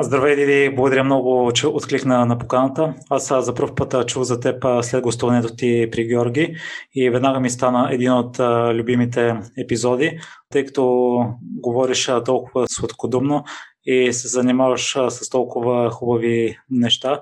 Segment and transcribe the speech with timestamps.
[0.00, 2.94] Здравей, Диди, благодаря много, че откликна на поканата.
[3.10, 6.56] Аз за първ път чух за теб след гостуването ти при Георги
[6.94, 8.40] и веднага ми стана един от
[8.74, 10.18] любимите епизоди,
[10.50, 13.44] тъй като говориш толкова сладкодумно
[13.84, 17.20] и се занимаваш с толкова хубави неща.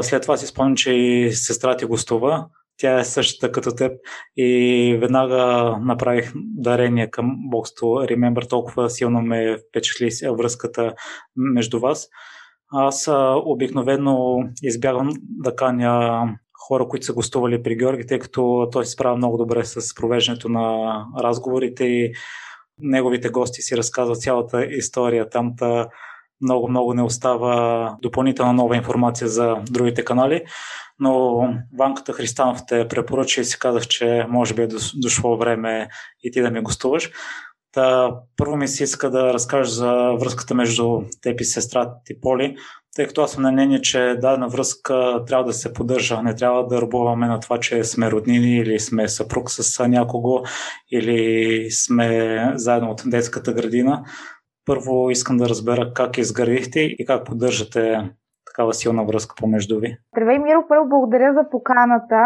[0.00, 2.46] След това си спомням, че и сестра ти гостува
[2.78, 3.92] тя е същата като теб
[4.36, 8.48] и веднага направих дарение към Box to Remember.
[8.48, 10.94] Толкова силно ме впечатли връзката
[11.36, 12.08] между вас.
[12.72, 13.10] Аз
[13.44, 16.24] обикновено избягвам да каня
[16.66, 20.48] хора, които са гостували при Георги, тъй като той се справя много добре с провеждането
[20.48, 22.12] на разговорите и
[22.78, 25.28] неговите гости си разказват цялата история.
[25.28, 25.52] Там
[26.40, 30.42] много, много не остава допълнителна нова информация за другите канали
[30.98, 35.88] но банката Христанов те препоръча и си казах, че може би е дошло време
[36.22, 37.10] и ти да ми гостуваш.
[37.72, 42.56] Та, първо ми се иска да разкажеш за връзката между теб и сестра ти Поли,
[42.94, 46.22] тъй като аз съм на мнение, че дадена връзка трябва да се поддържа.
[46.22, 50.42] Не трябва да ръбуваме на това, че сме роднини или сме съпруг с някого
[50.92, 54.04] или сме заедно от детската градина.
[54.66, 58.10] Първо искам да разбера как изградихте и как поддържате
[58.46, 59.96] такава силна връзка помежду ви?
[60.12, 62.22] Здравей, Миро, първо благодаря за поканата.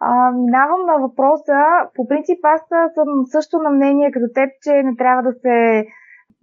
[0.00, 1.60] А, минавам на въпроса.
[1.94, 2.60] По принцип аз
[2.94, 5.86] съм също на мнение като теб, че не трябва да се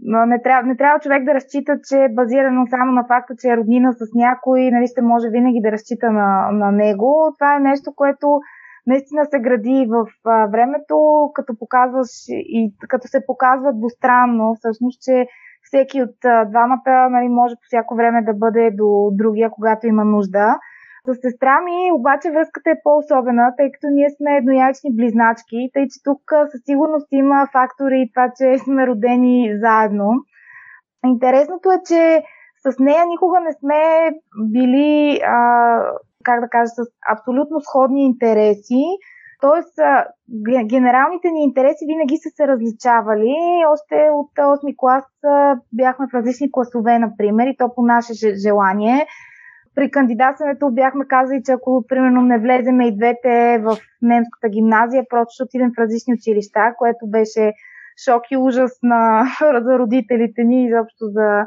[0.04, 3.58] не трябва, не трябва човек да разчита, че е базирано само на факта, че е
[3.58, 7.36] роднина с някой, нали, ще може винаги да разчита на, на него.
[7.38, 8.40] Това е нещо, което
[8.88, 10.96] наистина се гради в а, времето,
[11.34, 15.28] като показваш и като се показва двустранно, всъщност, че
[15.64, 20.06] всеки от а, двамата нали, може по всяко време да бъде до другия, когато има
[20.06, 20.60] нужда.
[21.08, 26.04] С сестра ми обаче връзката е по-особена, тъй като ние сме едноячни близначки, тъй че
[26.04, 30.10] тук със сигурност има фактори и това, че сме родени заедно.
[31.06, 32.24] Интересното е, че
[32.64, 34.12] с нея никога не сме
[34.52, 35.78] били, а,
[36.24, 38.84] как да кажа, с абсолютно сходни интереси.
[39.42, 39.74] Тоест,
[40.66, 43.36] генералните ни интереси винаги са се различавали.
[43.74, 45.06] Още от 8 клас
[45.74, 49.08] бяхме в различни класове, например, и то по наше желание.
[49.76, 55.34] При кандидатстването бяхме казали, че ако, примерно, не влеземе и двете в немската гимназия, просто
[55.34, 57.54] ще отидем в различни училища, което беше
[58.06, 59.26] шок и ужас на,
[59.64, 61.46] за родителите ни и изобщо за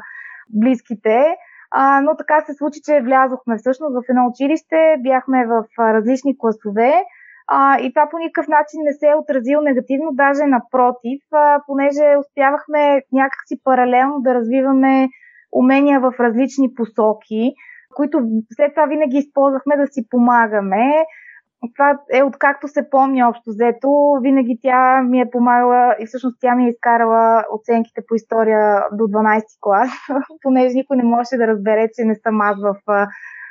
[0.49, 1.35] близките.
[1.71, 6.93] А, но така се случи, че влязохме всъщност в едно училище, бяхме в различни класове
[7.47, 12.17] а, и това по никакъв начин не се е отразило негативно, даже напротив, а, понеже
[12.19, 15.09] успявахме някакси паралелно да развиваме
[15.51, 17.53] умения в различни посоки,
[17.95, 18.21] които
[18.55, 21.05] след това винаги използвахме да си помагаме.
[21.75, 23.89] Това е откакто се помня общо взето.
[24.21, 29.03] Винаги тя ми е помагала и всъщност тя ми е изкарала оценките по история до
[29.03, 29.89] 12 клас,
[30.41, 32.75] понеже никой не можеше да разбере, че не съм аз в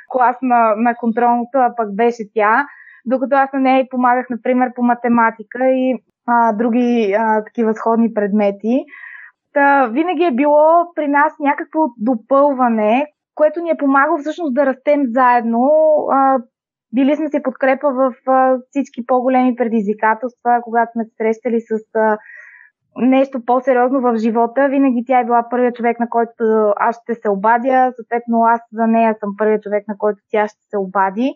[0.09, 2.65] клас на, на контролното, а пък беше тя
[3.05, 8.13] докато аз на нея и помагах, например, по математика и а, други а, такива сходни
[8.13, 8.85] предмети.
[9.53, 13.05] Та, винаги е било при нас някакво допълване,
[13.35, 15.69] което ни е помагало всъщност да растем заедно.
[16.11, 16.39] А,
[16.93, 18.13] били сме се подкрепа в
[18.69, 21.79] всички по-големи предизвикателства, когато сме се срещали с
[22.97, 24.67] нещо по-сериозно в живота.
[24.69, 27.93] Винаги тя е била първият човек, на който аз ще се обадя.
[27.95, 31.35] Съответно, аз за нея съм първият човек, на който тя ще се обади.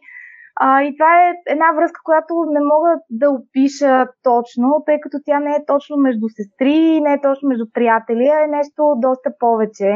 [0.62, 5.40] А, и това е една връзка, която не мога да опиша точно, тъй като тя
[5.40, 9.96] не е точно между сестри, не е точно между приятели, а е нещо доста повече.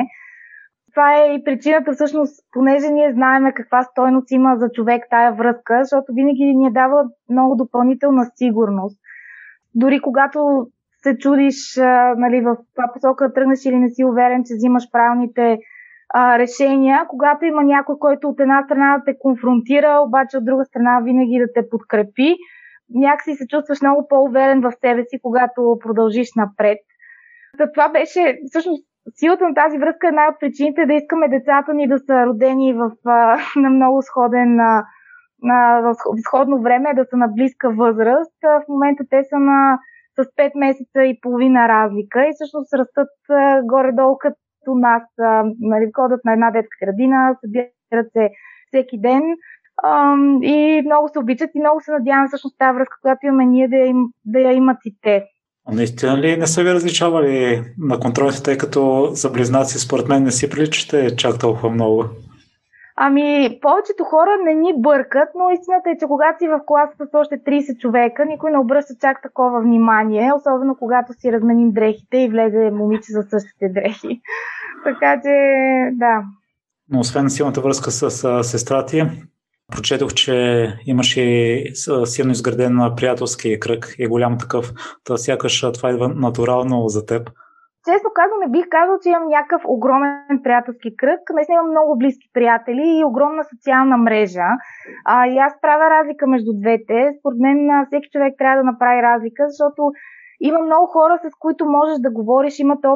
[0.93, 5.79] Това е и причината всъщност, понеже ние знаеме каква стойност има за човек тая връзка,
[5.83, 8.99] защото винаги ни е дава много допълнителна сигурност.
[9.75, 10.67] Дори когато
[11.03, 11.55] се чудиш
[12.17, 15.59] нали, в това посока тръгнеш или не си уверен, че взимаш правилните
[16.13, 20.65] а, решения, когато има някой, който от една страна да те конфронтира, обаче от друга
[20.65, 22.35] страна винаги да те подкрепи,
[22.93, 26.79] някакси се чувстваш много по-уверен в себе си, когато продължиш напред.
[27.59, 31.73] За това беше, всъщност, силата на тази връзка е една от причините да искаме децата
[31.73, 34.85] ни да са родени в, а, на много сходен, а,
[35.41, 35.93] на,
[36.27, 38.37] сходно време, да са на близка възраст.
[38.43, 39.79] В момента те са на
[40.15, 43.09] с 5 месеца и половина разлика и всъщност растат
[43.63, 45.03] горе-долу като нас
[45.59, 48.29] нали, ходят на една детска градина, събират се
[48.67, 49.23] всеки ден
[50.43, 53.77] и много се обичат и много се надявам всъщност тази връзка, която имаме ние да
[53.77, 55.25] им, да я имат и те.
[55.67, 60.23] А наистина ли не са ви различавали на контролите, тъй като за близнаци според мен
[60.23, 62.05] не си приличате чак толкова много?
[62.95, 67.13] Ами, повечето хора не ни бъркат, но истината е, че когато си в класата с
[67.13, 72.29] още 30 човека, никой не обръща чак такова внимание, особено когато си разменим дрехите и
[72.29, 74.21] влезе момиче за същите дрехи.
[74.83, 75.31] така че,
[75.93, 76.23] да.
[76.89, 79.03] Но освен силната връзка с, с сестра ти,
[79.71, 81.63] прочетох, че имаш и
[82.05, 84.73] силно изграден приятелски кръг и голям такъв.
[85.03, 87.29] Та сякаш това идва натурално за теб.
[87.87, 91.19] Често казвам, не бих казал, че имам някакъв огромен приятелски кръг.
[91.33, 94.49] Наистина имам много близки приятели и огромна социална мрежа.
[95.05, 96.97] А, и аз правя разлика между двете.
[97.19, 99.81] Според мен всеки човек трябва да направи разлика, защото
[100.41, 102.87] има много хора, с които можеш да говориш, имате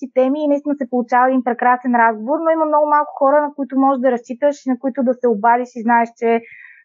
[0.00, 3.54] общи теми и наистина се получава един прекрасен разговор, но има много малко хора, на
[3.56, 6.40] които можеш да разчиташ и на които да се обадиш и знаеш, че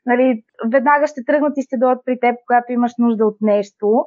[0.06, 4.06] нали, веднага ще тръгнат и ще дойдат при теб, когато имаш нужда от нещо.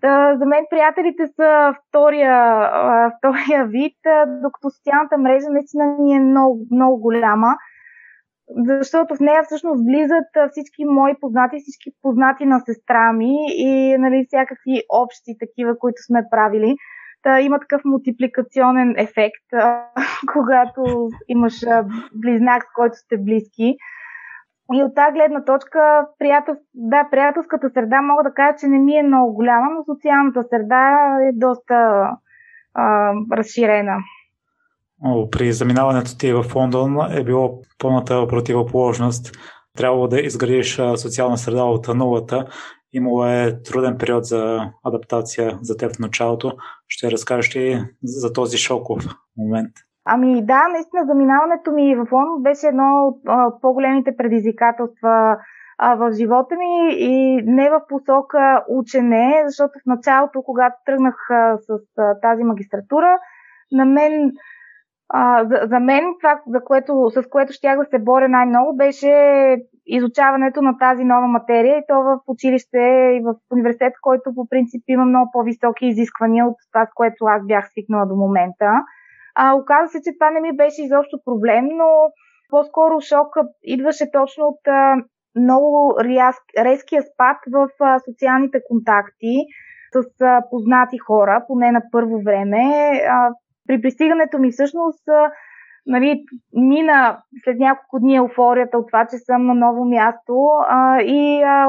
[0.00, 2.34] Та, за мен приятелите са втория,
[3.18, 3.98] втория вид,
[4.42, 7.52] докато социалната мрежа наистина ни е много, много голяма,
[8.80, 13.34] защото в нея всъщност влизат всички мои познати, всички познати на сестра ми
[13.66, 16.76] и нали, всякакви общи такива, които сме правили.
[17.22, 19.46] Та, има такъв мултипликационен ефект,
[20.32, 21.54] когато имаш
[22.14, 23.76] близнак, с който сте близки.
[24.72, 28.96] И от тази гледна точка, приятел, да, приятелската среда мога да кажа, че не ми
[28.96, 31.74] е много голяма, но социалната среда е доста
[32.74, 33.96] а, разширена.
[35.30, 39.36] При заминаването ти в Лондон е било пълната противоположност.
[39.76, 42.46] Трябвало да изградиш социална среда от нулата.
[42.92, 46.52] Имало е труден период за адаптация за теб в началото.
[46.88, 49.02] Ще разкажеш ли за този шоков
[49.36, 49.72] момент?
[50.04, 55.36] Ами да, наистина заминаването ми в Лондон беше едно от по-големите предизвикателства
[55.80, 61.14] в живота ми и не в посока учене, защото в началото, когато тръгнах
[61.60, 61.78] с
[62.22, 63.18] тази магистратура,
[63.72, 64.32] на мен,
[65.12, 69.12] а, за, за мен това, за което, с което щях да се боря най-много, беше
[69.86, 72.78] изучаването на тази нова материя и то в училище
[73.16, 77.46] и в университет, който по принцип има много по-високи изисквания от това, с което аз
[77.46, 78.70] бях свикнала до момента.
[79.34, 81.88] А, оказа се, че това не ми беше изобщо проблем, но
[82.50, 84.96] по-скоро шока идваше точно от а,
[85.36, 85.94] много
[86.58, 89.36] резкия спад в а, социалните контакти
[89.92, 92.92] с а, познати хора, поне на първо време.
[93.08, 93.30] А,
[93.70, 95.04] при пристигането ми всъщност
[95.86, 101.42] нали, мина след няколко дни еуфорията от това, че съм на ново място а, и
[101.42, 101.68] а,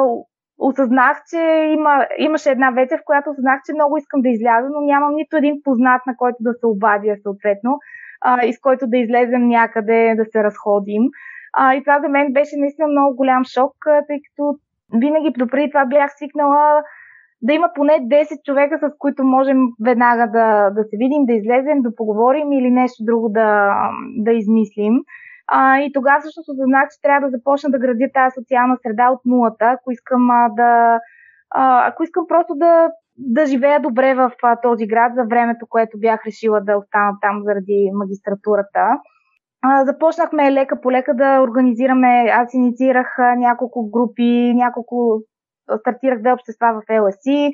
[0.59, 1.41] осъзнах, че
[1.77, 5.37] има, имаше една вечер, в която осъзнах, че много искам да изляза, но нямам нито
[5.37, 7.79] един познат, на който да се обадя съответно
[8.21, 11.03] а, и с който да излезем някъде, да се разходим.
[11.53, 13.73] А, и това за мен беше наистина много голям шок,
[14.07, 14.55] тъй като
[14.99, 16.83] винаги допреди това бях свикнала
[17.41, 21.81] да има поне 10 човека, с които можем веднага да, да се видим, да излезем,
[21.81, 23.73] да поговорим или нещо друго да,
[24.17, 24.93] да измислим.
[25.47, 29.21] А, и тогава всъщност осъзнах, че трябва да започна да градя тази социална среда от
[29.25, 30.99] нулата, ако искам а, да.
[31.55, 35.99] А, ако искам просто да, да живея добре в а, този град за времето, което
[35.99, 38.99] бях решила да остана там заради магистратурата.
[39.61, 42.25] А, започнахме лека по лека да организираме.
[42.33, 45.21] Аз инициирах няколко групи, няколко.
[45.79, 47.53] Стартирах две общества в LSI,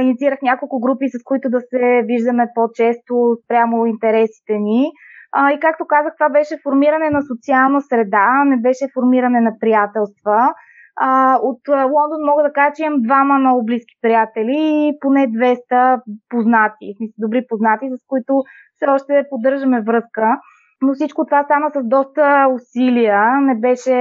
[0.00, 4.90] инициирах няколко групи, с които да се виждаме по-често спрямо интересите ни.
[5.32, 10.54] А, и както казах, това беше формиране на социална среда, не беше формиране на приятелства.
[10.96, 16.00] А, от Лондон мога да кажа, че имам двама много близки приятели и поне 200
[16.28, 18.42] познати, в смисъл добри познати, с които
[18.76, 20.40] все още поддържаме връзка.
[20.82, 23.96] Но всичко това стана с доста усилия, не беше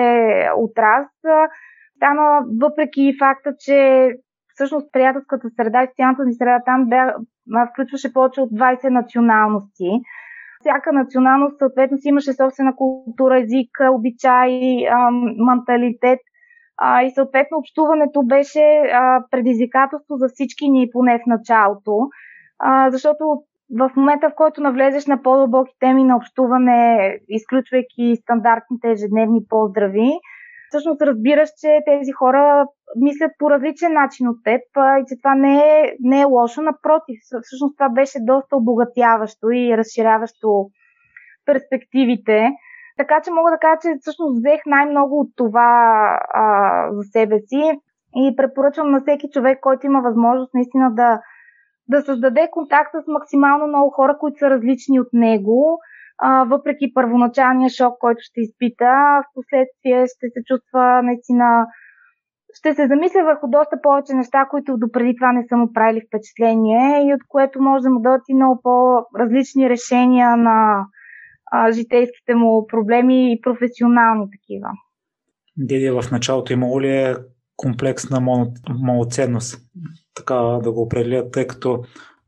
[0.58, 1.08] отраз.
[1.96, 4.10] Стана въпреки факта, че
[4.54, 6.98] всъщност приятелската среда и социалната ни среда там бе,
[7.72, 9.90] включваше повече от 20 националности
[10.64, 14.60] всяка националност съответно си имаше собствена култура, език, обичай,
[15.48, 16.20] менталитет.
[17.06, 18.84] И съответно общуването беше
[19.32, 22.10] предизвикателство за всички ни, поне в началото.
[22.90, 23.24] Защото
[23.80, 30.12] в момента, в който навлезеш на по-дълбоки теми на общуване, изключвайки стандартните ежедневни поздрави,
[30.74, 32.66] всъщност разбираш, че тези хора
[32.96, 34.62] мислят по различен начин от теб
[35.02, 36.62] и че това не е, не е лошо.
[36.62, 40.70] Напротив, всъщност това беше доста обогатяващо и разширяващо
[41.46, 42.50] перспективите.
[42.98, 45.70] Така че мога да кажа, че всъщност взех най-много от това
[46.34, 46.46] а,
[46.92, 47.64] за себе си
[48.16, 51.20] и препоръчвам на всеки човек, който има възможност наистина да,
[51.88, 55.80] да създаде контакт с максимално много хора, които са различни от него
[56.48, 61.68] въпреки първоначалния шок, който ще изпита, в последствие ще се чувства наистина
[62.54, 67.08] ще се замисля върху доста повече неща, които допреди това не са му правили впечатление
[67.08, 70.86] и от което може да му дадат и много по-различни решения на
[71.52, 74.70] а, житейските му проблеми и професионални такива.
[75.58, 77.16] Диди, в началото имало ли е
[77.58, 79.62] комплекс на малоценност,
[80.16, 81.84] така да го определя, тъй като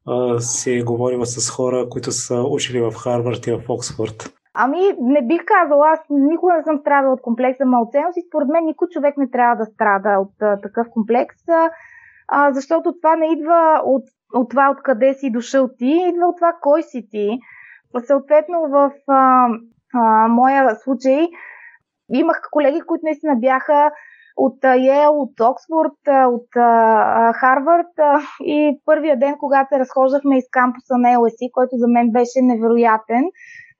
[0.08, 4.34] а, си говорила с хора, които са учили в Харвард и в Оксфорд?
[4.54, 8.66] Ами, не бих казала, аз никога не съм страдала от комплекса малценост и според мен
[8.66, 11.36] никой човек не трябва да страда от а, такъв комплекс,
[12.28, 16.54] а, защото това не идва от, от това откъде си дошъл ти, идва от това
[16.62, 17.40] кой си ти.
[18.06, 19.48] Съответно, в а,
[19.94, 21.28] а, моя случай
[22.14, 23.92] имах колеги, които наистина бяха
[24.38, 26.48] от Йел, от Оксфорд, от
[27.36, 27.94] Харвард
[28.42, 33.24] и първия ден, когато се разхождахме из кампуса на LSE, който за мен беше невероятен,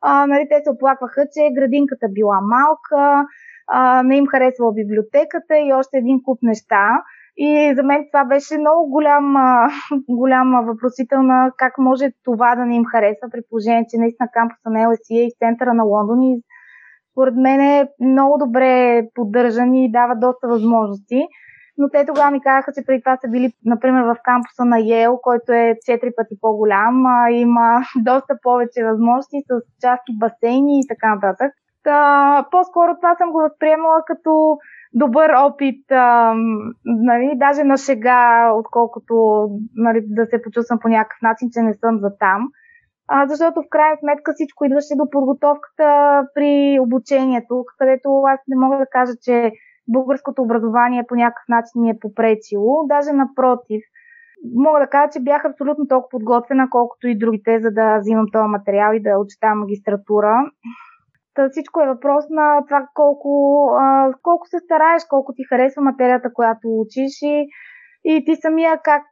[0.02, 3.26] а, нали, те се оплакваха, че градинката била малка,
[3.68, 7.02] а, не им харесвала библиотеката и още един куп неща.
[7.38, 9.68] И за мен това беше много голяма,
[10.10, 14.80] голяма въпросителна как може това да не им харесва, при положение, че наистина кампуса на
[14.80, 16.42] LSE е в центъра на Лондон и
[17.16, 21.28] според мен е много добре поддържан и дава доста възможности.
[21.78, 25.20] Но те тогава ми казаха, че преди това са били, например, в кампуса на Йел,
[25.22, 31.16] който е 4 пъти по-голям, а, има доста повече възможности с части басейни и така
[31.16, 31.52] нататък.
[31.84, 34.58] Та, по-скоро това съм го възприемала като
[34.94, 36.34] добър опит, а,
[36.86, 39.16] нали, даже на шега, отколкото
[39.76, 42.50] нали, да се почувствам по някакъв начин, че не съм за там.
[43.08, 48.78] А, защото в крайна сметка всичко идваше до подготовката при обучението, където аз не мога
[48.78, 49.52] да кажа, че
[49.88, 52.88] българското образование по някакъв начин ми е попречило.
[52.88, 53.82] Даже напротив,
[54.56, 58.48] мога да кажа, че бях абсолютно толкова подготвена, колкото и другите, за да взимам този
[58.48, 60.52] материал и да учета магистратура.
[61.34, 63.32] Та всичко е въпрос на това колко,
[63.80, 67.48] а, колко се стараеш, колко ти харесва материята, която учиш и,
[68.06, 69.06] и ти самия как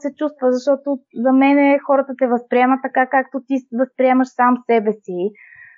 [0.00, 5.30] се чувства, защото за мен хората те възприемат така, както ти възприемаш сам себе си.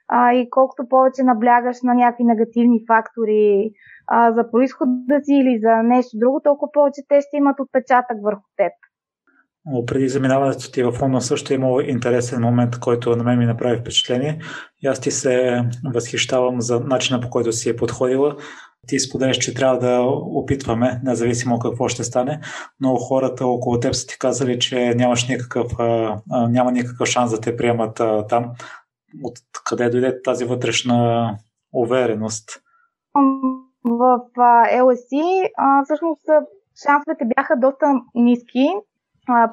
[0.09, 3.71] А, и колкото повече наблягаш на някакви негативни фактори
[4.07, 8.49] а, за происхода си или за нещо друго, толкова повече те ще имат отпечатък върху
[8.57, 8.73] теб.
[9.87, 13.81] Преди заминаването ти в Лондон също е имало интересен момент, който на мен ми направи
[13.81, 14.41] впечатление.
[14.83, 15.65] И аз ти се
[15.95, 18.37] възхищавам за начина по който си е подходила.
[18.87, 22.41] Ти споделяш, че трябва да опитваме, независимо какво ще стане,
[22.81, 25.73] но хората около теб са ти казали, че нямаш никакъв,
[26.49, 28.53] няма никакъв шанс да те приемат там.
[29.23, 31.31] От къде дойде тази вътрешна
[31.73, 32.61] увереност?
[33.85, 34.21] В
[34.73, 35.51] LSE
[35.85, 36.25] всъщност
[36.87, 38.69] шансовете бяха доста ниски,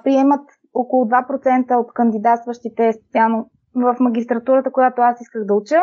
[0.04, 0.42] приемат
[0.74, 5.80] около 2% от кандидатстващите специално в магистратурата, която аз исках да уча.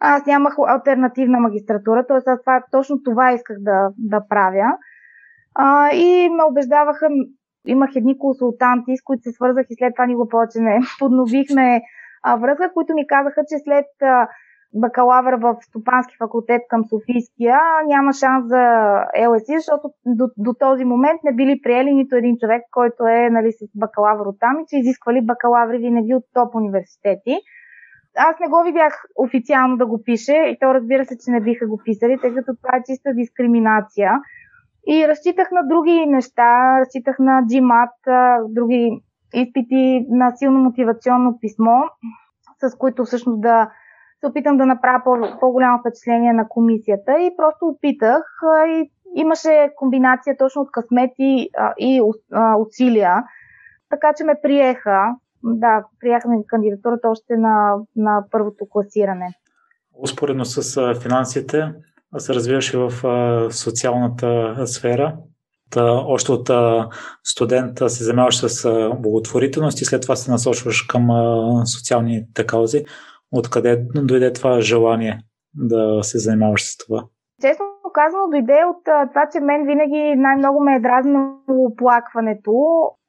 [0.00, 2.18] Аз нямах альтернативна магистратура, т.е.
[2.18, 4.68] това, точно това исках да, да правя.
[5.54, 7.08] А, и ме убеждаваха,
[7.66, 11.82] имах едни консултанти, с които се свързах и след това ни го повече не подновихме
[12.22, 14.28] а, връзка, които ми казаха, че след а,
[14.74, 18.64] бакалавър в стопански факултет към Софийския, няма шанс за
[19.28, 23.52] ЛСИ, защото до, до този момент не били приели нито един човек, който е нали,
[23.52, 27.40] с бакалавър от там и че изисквали бакалаври винаги от топ университети.
[28.16, 31.66] Аз не го видях официално да го пише и то разбира се, че не биха
[31.66, 34.12] го писали, тъй като това е чиста дискриминация.
[34.86, 37.94] И разчитах на други неща, разчитах на GMAT,
[38.48, 39.02] други
[39.34, 41.80] изпити на силно мотивационно писмо,
[42.60, 43.70] с които всъщност да
[44.20, 48.22] се опитам да направя по- по-голямо впечатление на комисията и просто опитах
[48.68, 52.02] и имаше комбинация точно от късмети и
[52.58, 53.24] усилия,
[53.90, 55.14] така че ме приеха.
[55.44, 59.34] Да, приехме кандидатурата още на, на първото класиране.
[60.02, 61.72] Успоредно с финансите
[62.18, 62.92] се развиваш и в
[63.52, 65.16] социалната сфера.
[65.70, 66.50] Та, още от
[67.24, 71.08] студент се занимаваш с благотворителност и след това се насочваш към
[71.66, 72.84] социалните каузи.
[73.32, 75.18] Откъде дойде това желание
[75.54, 77.04] да се занимаваш с това?
[77.40, 82.52] Честно казано, дойде от това, че мен винаги най-много ме е дразнало оплакването.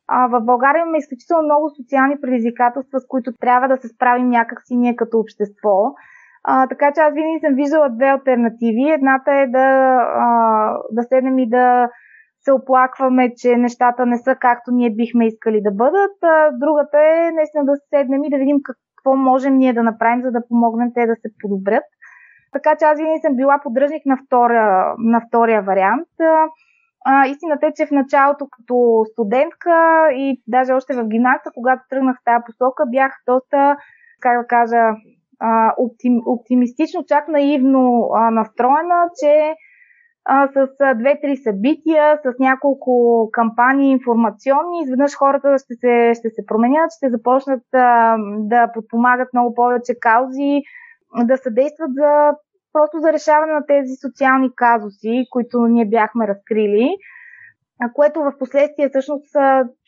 [0.08, 4.76] А в България имаме изключително много социални предизвикателства, с които трябва да се справим някакси
[4.76, 5.76] ние като общество.
[6.44, 8.90] А, така че аз винаги съм виждала две альтернативи.
[8.90, 9.68] Едната е да,
[10.26, 10.28] а,
[10.92, 11.90] да седнем и да
[12.42, 16.18] се оплакваме, че нещата не са както ние бихме искали да бъдат.
[16.24, 20.22] А, другата е наистина да седнем и да видим как, какво можем ние да направим,
[20.22, 21.84] за да помогнем те да се подобрят.
[22.54, 26.08] Така че аз винаги съм била поддръжник на, втория, на втория вариант.
[27.06, 32.18] А, истината е, че в началото като студентка и даже още в гимназията, когато тръгнах
[32.18, 33.78] в тази посока, бях доста,
[34.22, 34.84] как да кажа,
[35.78, 39.56] оптим, оптимистично, чак наивно настроена, че
[40.32, 42.94] а, с две-три събития, с няколко
[43.34, 49.56] кампании информационни, изведнъж хората ще се, ще се променят, ще започнат а, да подпомагат много
[49.56, 50.62] повече каузи,
[51.24, 52.34] да съдействат за
[52.74, 56.96] просто за решаване на тези социални казуси, които ние бяхме разкрили.
[57.94, 59.26] което в последствие всъщност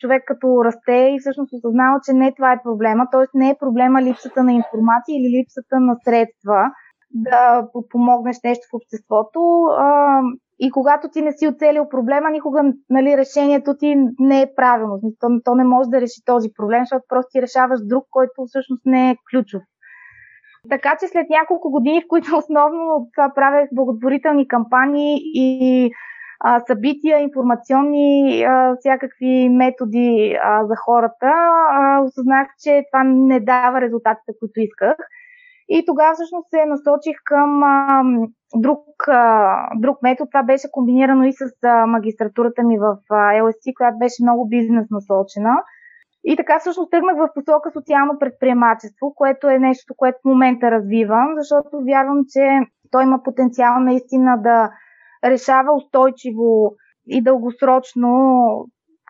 [0.00, 3.38] човек като расте и всъщност осъзнава, че не това е проблема, т.е.
[3.38, 6.70] не е проблема липсата на информация или липсата на средства
[7.14, 9.68] да помогнеш нещо в обществото.
[10.58, 15.00] И когато ти не си оцелил проблема, никога нали, решението ти не е правилно.
[15.20, 18.82] То, то не може да реши този проблем, защото просто ти решаваш друг, който всъщност
[18.86, 19.62] не е ключов.
[20.70, 25.90] Така че след няколко години, в които основно това правех благотворителни кампании и
[26.40, 31.32] а, събития, информационни а, всякакви методи а, за хората,
[31.70, 34.96] а, осъзнах, че това не дава резултатите, които исках.
[35.76, 38.02] И тогава всъщност се насочих към а,
[38.56, 40.30] друг, а, друг метод.
[40.30, 45.54] Това беше комбинирано и с а, магистратурата ми в LSC, която беше много бизнес насочена.
[46.24, 51.28] И така всъщност тръгнах в посока социално предприемачество, което е нещо, което в момента развивам,
[51.36, 52.42] защото вярвам, че
[52.90, 54.70] той има потенциал наистина да
[55.24, 56.74] решава устойчиво
[57.06, 58.10] и дългосрочно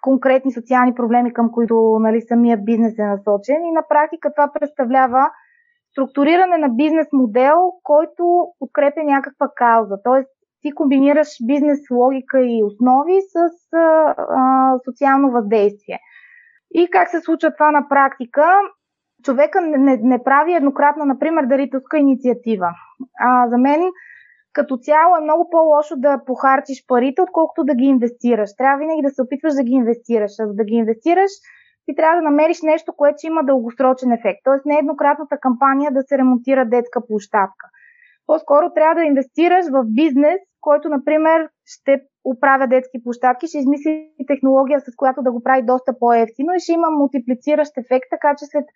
[0.03, 3.65] конкретни социални проблеми, към които нали, самия бизнес е насочен.
[3.65, 5.31] И на практика това представлява
[5.93, 9.95] структуриране на бизнес модел, който подкрепя някаква кауза.
[10.05, 10.29] Тоест,
[10.63, 13.37] ти комбинираш бизнес логика и основи с
[13.77, 15.99] а, а, социално въздействие.
[16.75, 18.45] И как се случва това на практика?
[19.25, 22.69] Човека не, не, прави еднократна, например, дарителска инициатива.
[23.21, 23.83] А, за мен
[24.53, 28.51] като цяло е много по-лошо да похарчиш парите, отколкото да ги инвестираш.
[28.59, 30.33] Трябва винаги да се опитваш да ги инвестираш.
[30.41, 31.31] А за да ги инвестираш,
[31.87, 34.41] ти трябва да намериш нещо, което има дългосрочен ефект.
[34.45, 37.67] Тоест не еднократната кампания да се ремонтира детска площадка.
[38.27, 44.81] По-скоро трябва да инвестираш в бизнес, който, например, ще оправя детски площадки, ще измисли технология,
[44.81, 48.67] с която да го прави доста по-ефтино и ще има мултиплициращ ефект, така че след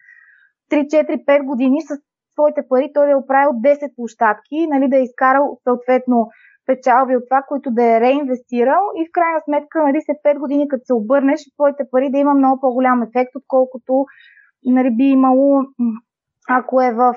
[0.70, 1.88] 3-4-5 години с
[2.32, 6.28] своите пари той да е оправил 10 площадки, нали, да е изкарал съответно
[6.66, 10.68] печалби от това, които да е реинвестирал и в крайна сметка, нали, след 5 години,
[10.68, 14.06] като се обърнеш, твоите пари да има много по-голям ефект, отколкото
[14.64, 15.62] нали, би имало,
[16.49, 17.14] ако е в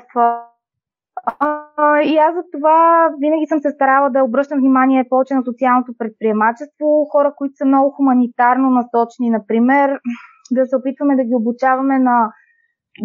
[1.39, 5.93] а, и аз за това винаги съм се старала да обръщам внимание повече на социалното
[5.97, 7.05] предприемачество.
[7.11, 9.99] Хора, които са много хуманитарно насочени, например,
[10.51, 12.31] да се опитваме да ги обучаваме на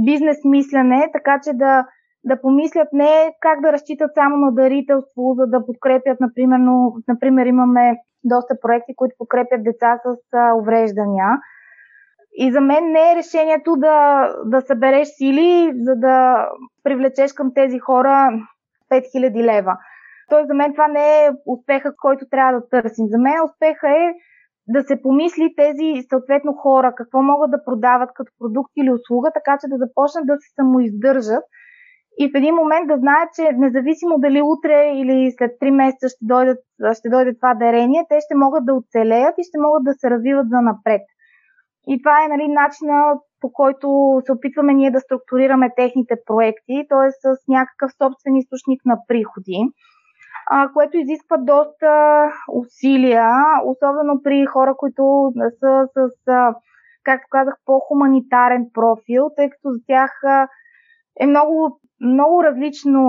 [0.04, 1.86] бизнес мислене, така че да,
[2.24, 6.58] да помислят не как да разчитат само на дарителство, за да подкрепят, например,
[7.08, 10.16] например имаме доста проекти, които подкрепят деца с
[10.60, 11.28] увреждания
[12.36, 16.48] и за мен не е решението да, да събереш сили, за да
[16.82, 18.30] привлечеш към тези хора
[18.92, 19.76] 5000 лева.
[20.30, 23.06] Тоест за мен това не е успеха, който трябва да търсим.
[23.08, 24.14] За мен успеха е
[24.68, 29.58] да се помисли тези съответно хора какво могат да продават като продукт или услуга, така
[29.60, 31.44] че да започнат да се самоиздържат
[32.18, 36.24] и в един момент да знаят, че независимо дали утре или след 3 месеца ще,
[36.32, 36.58] дойдат,
[36.98, 40.48] ще дойде това дарение, те ще могат да оцелеят и ще могат да се развиват
[40.48, 41.02] за напред.
[41.88, 43.86] И това е нали, начина по който
[44.24, 47.10] се опитваме ние да структурираме техните проекти, т.е.
[47.10, 49.58] с някакъв собствен източник на приходи,
[50.74, 51.90] което изисква доста
[52.52, 53.28] усилия,
[53.64, 56.28] особено при хора, които са с,
[57.04, 60.10] както казах, по-хуманитарен профил, тъй като за тях
[61.20, 63.00] е много, много различно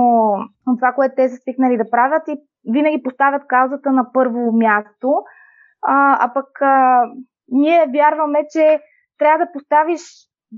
[0.67, 2.37] от това, което те са свикнали да правят и
[2.71, 5.13] винаги поставят казата на първо място.
[5.81, 7.03] А, а пък а,
[7.47, 8.79] ние вярваме, че
[9.17, 10.01] трябва да поставиш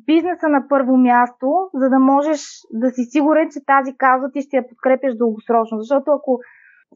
[0.05, 2.41] бизнеса на първо място, за да можеш
[2.73, 5.77] да си сигурен, че тази кауза ти ще я подкрепяш дългосрочно.
[5.79, 6.39] Защото ако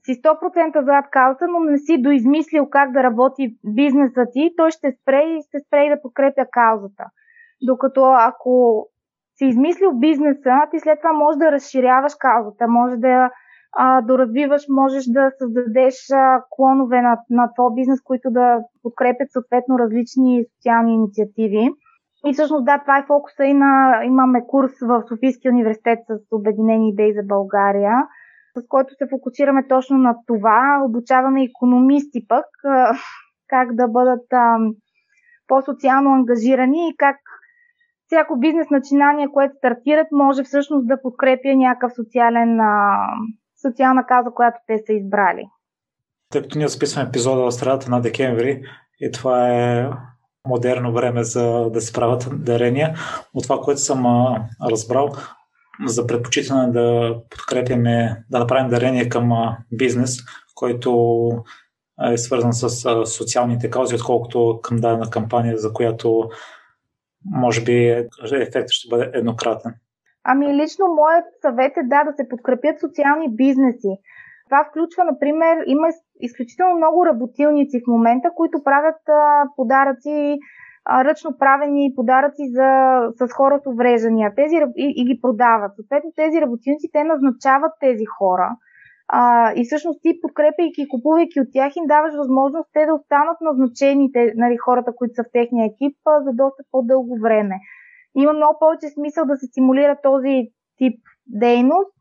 [0.06, 4.98] си 100% зад кауза, но не си доизмислил как да работи бизнеса ти, той ще
[5.02, 7.06] спре и ще спре и да подкрепя каузата.
[7.62, 8.86] Докато ако
[9.42, 13.32] си измислил бизнеса, ти след това можеш да разширяваш каузата, може да я
[13.78, 19.80] а, доразвиваш, можеш да създадеш а, клонове на, на твой бизнес, които да подкрепят съответно
[19.80, 21.70] различни социални инициативи.
[22.28, 24.02] И всъщност да, това е фокуса и на...
[24.04, 27.96] Имаме курс в Софийския университет с Обединени идеи за България,
[28.58, 30.82] с който се фокусираме точно на това.
[30.86, 32.46] Обучаваме економисти пък
[33.48, 34.58] как да бъдат а,
[35.48, 37.18] по-социално ангажирани и как
[38.12, 42.60] всяко бизнес начинание, което стартират, може всъщност да подкрепя някакъв социален,
[43.68, 45.44] социална каза, която те са избрали.
[46.32, 48.64] Тъй като ние записваме епизода в средата на декември
[49.02, 49.90] и това е
[50.48, 52.96] модерно време за да се правят дарения.
[53.34, 55.10] От това, което съм а, разбрал,
[55.86, 60.18] за предпочитане да подкрепяме, да направим дарение към а, бизнес,
[60.56, 61.30] който
[62.14, 66.30] е свързан с а, социалните каузи, отколкото към дадена кампания, за която
[67.26, 67.90] може би
[68.34, 69.74] ефектът ще бъде еднократен.
[70.24, 73.94] Ами лично моят съвет е да, да се подкрепят социални бизнеси.
[74.50, 75.88] това включва, например, има
[76.20, 80.40] изключително много работилници в момента, които правят а, подаръци,
[80.86, 82.70] а, ръчно правени подаръци за,
[83.20, 85.72] с хора с увреждания тези, и, и ги продават.
[85.76, 88.50] Съответно, тези работилници, те назначават тези хора.
[89.14, 93.38] А, и всъщност ти, подкрепяйки и купувайки от тях, им даваш възможност те да останат
[93.42, 97.56] назначените нали, хората, които са в техния екип, за доста по-дълго време.
[98.16, 100.36] Има много повече смисъл да се стимулира този
[100.78, 101.94] тип дейност,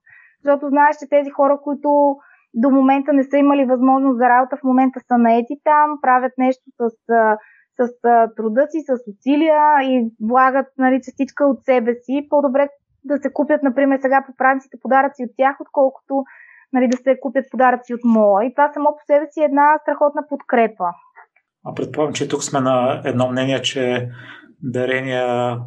[0.45, 2.17] защото знаеш, че тези хора, които
[2.55, 6.65] до момента не са имали възможност за работа, в момента са наети там, правят нещо
[6.79, 7.37] с, с,
[7.79, 7.93] с
[8.37, 12.27] труда си, с усилия и влагат нали, частичка от себе си.
[12.31, 12.69] По-добре
[13.05, 16.25] да се купят, например, сега по пранците подаръци от тях, отколкото
[16.73, 18.45] нали, да се купят подаръци от мола.
[18.45, 20.85] И това само по себе си е една страхотна подкрепа.
[21.67, 24.09] А предполагам, че тук сме на едно мнение, че
[24.63, 25.59] дарения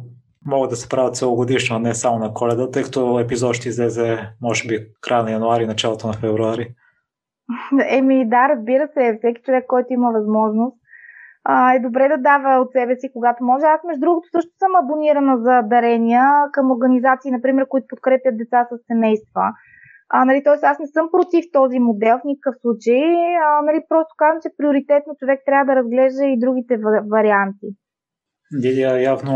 [0.46, 4.68] могат да се правят целогодишно, не само на коледа, тъй като епизод ще излезе, може
[4.68, 6.74] би, края на януари, началото на февруари.
[7.88, 10.76] Еми да, разбира се, всеки човек, който има възможност,
[11.76, 13.66] е добре да дава от себе си, когато може.
[13.66, 18.86] Аз, между другото, също съм абонирана за дарения към организации, например, които подкрепят деца с
[18.86, 19.42] семейства.
[20.08, 23.04] А, нали, тоест, аз не съм против този модел в никакъв случай.
[23.46, 26.74] А, нали, просто казвам, че приоритетно човек трябва да разглежда и другите
[27.12, 27.68] варианти.
[28.52, 29.34] Дидия, явно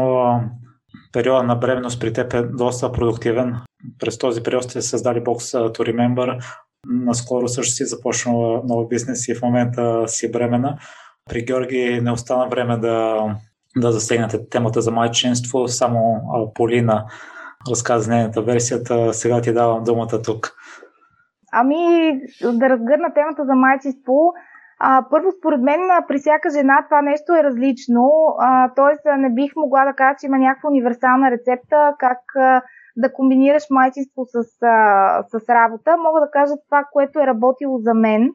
[1.12, 3.56] периода на бременност при теб е доста продуктивен.
[3.98, 6.44] През този период сте създали Box to Remember.
[6.86, 10.78] Наскоро също си започнала нов бизнес и в момента си бремена.
[11.30, 13.26] При Георги не остана време да,
[13.76, 15.68] да засегнете темата за майчинство.
[15.68, 16.20] Само
[16.54, 17.04] Полина
[17.70, 19.14] разказа нейната версията.
[19.14, 20.57] Сега ти давам думата тук.
[21.52, 24.32] Ами, да разгърна темата за майчинство.
[24.80, 28.10] А, първо, според мен, при всяка жена това нещо е различно.
[28.76, 29.16] Т.е.
[29.16, 32.62] не бих могла да кажа, че има някаква универсална рецепта как а,
[32.96, 35.96] да комбинираш майчинство с, а, с работа.
[35.96, 38.32] Мога да кажа това, което е работило за мен.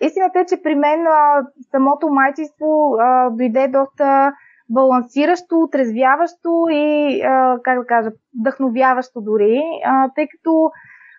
[0.00, 4.32] Истината е, че при мен а, самото майчинство а, дойде доста
[4.70, 10.70] балансиращо, отрезвяващо и, а, как да кажа, вдъхновяващо дори, а, тъй като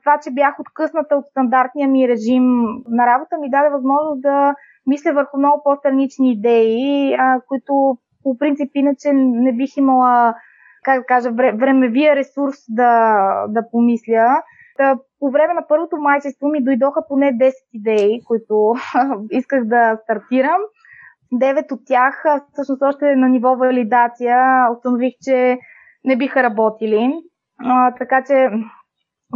[0.08, 2.44] това, че бях откъсната от стандартния ми режим
[2.88, 8.72] на работа, ми даде възможност да мисля върху много по-странични идеи, а, които по принцип
[8.76, 10.36] иначе не бих имала,
[10.84, 12.94] как да кажа, времевия ресурс да,
[13.48, 14.42] да помисля.
[14.78, 18.74] Та, по време на първото майчество ми дойдоха поне 10 идеи, които
[19.32, 20.62] исках да стартирам.
[21.32, 24.38] Девет от тях, всъщност още на ниво валидация,
[24.72, 25.58] установих, че
[26.06, 27.14] не биха работили.
[27.60, 28.50] А, така че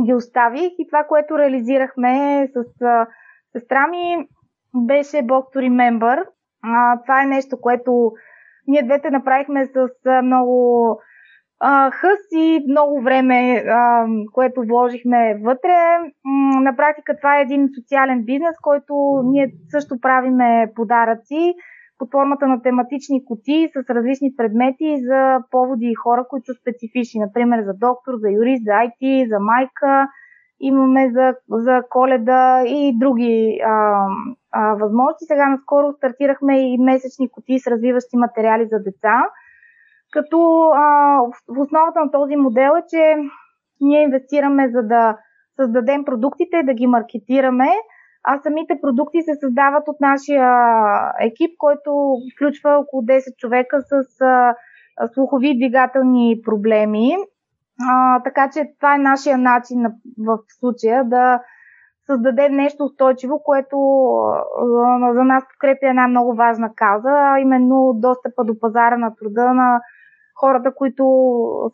[0.05, 3.07] ги оставих и това, което реализирахме с а,
[3.51, 4.27] сестра ми,
[4.75, 6.25] беше Box to Remember.
[6.63, 8.11] А, това е нещо, което
[8.67, 10.97] ние двете направихме с а, много
[11.59, 15.97] а, хъс и много време, а, което вложихме вътре.
[16.25, 21.53] М- на практика това е един социален бизнес, който ние също правиме подаръци
[22.01, 27.19] под формата на тематични кутии с различни предмети за поводи и хора, които са специфични.
[27.19, 30.07] Например, за доктор, за юрист, за IT, за майка.
[30.59, 34.05] Имаме за, за коледа и други а,
[34.51, 35.25] а, възможности.
[35.25, 39.23] Сега наскоро стартирахме и месечни кутии с развиващи материали за деца.
[40.11, 40.85] Като а,
[41.47, 43.15] в основата на този модел е, че
[43.81, 45.17] ние инвестираме за да
[45.55, 47.69] създадем продуктите, да ги маркетираме,
[48.23, 50.47] а самите продукти се създават от нашия
[51.21, 54.55] екип, който включва около 10 човека с а,
[55.13, 57.15] слухови двигателни проблеми.
[57.89, 59.85] А, така че това е нашия начин
[60.17, 61.41] в случая да
[62.05, 63.77] създадем нещо устойчиво, което
[64.85, 69.53] а, за нас подкрепя една много важна каза, а именно достъпа до пазара на труда
[69.53, 69.81] на
[70.35, 71.03] хората, които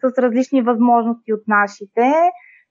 [0.02, 2.14] са с различни възможности от нашите.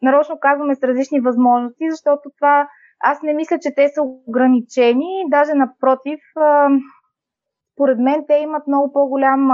[0.03, 2.69] Нарочно казваме с различни възможности, защото това
[3.01, 6.21] аз не мисля, че те са ограничени, даже напротив,
[7.73, 9.51] според мен те имат много по-голям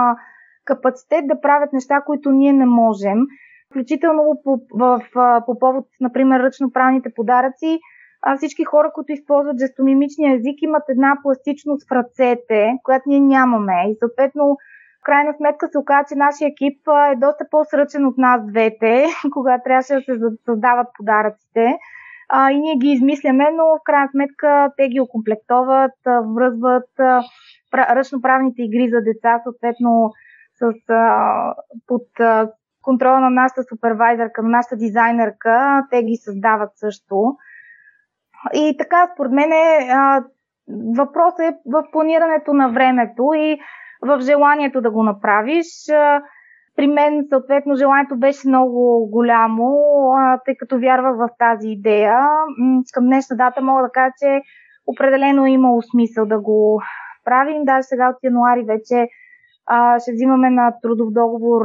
[0.64, 3.18] капацитет да правят неща, които ние не можем.
[3.70, 5.00] Включително по, в,
[5.46, 7.81] по повод, например, ръчно правните подаръци,
[8.37, 13.74] всички хора, които използват жестомимичния език, имат една пластичност в ръцете, която ние нямаме.
[13.88, 14.57] И съответно,
[15.00, 19.64] в крайна сметка се оказа, че нашия екип е доста по-сръчен от нас двете, когато
[19.64, 21.78] трябваше да се създават подаръците
[22.34, 25.92] а, и ние ги измисляме, но в крайна сметка те ги окомплектоват,
[26.36, 26.90] връзват
[27.74, 30.12] ръчноправните игри за деца, съответно
[30.54, 31.54] с, а,
[31.86, 32.50] под а,
[32.82, 37.36] контрола на нашата супервайзърка, на нашата дизайнерка, те ги създават също.
[38.54, 39.88] И така, според мен е,
[40.96, 43.58] въпросът е в планирането на времето и
[44.02, 45.66] в желанието да го направиш.
[45.92, 46.22] А,
[46.76, 49.78] при мен, съответно, желанието беше много голямо,
[50.44, 52.18] тъй като вярвах в тази идея.
[52.92, 54.40] Към днешна дата мога да кажа, че
[54.87, 56.82] определено е имало смисъл да го
[57.24, 57.64] правим.
[57.64, 59.08] Даже сега от януари вече
[60.02, 61.62] ще взимаме на трудов договор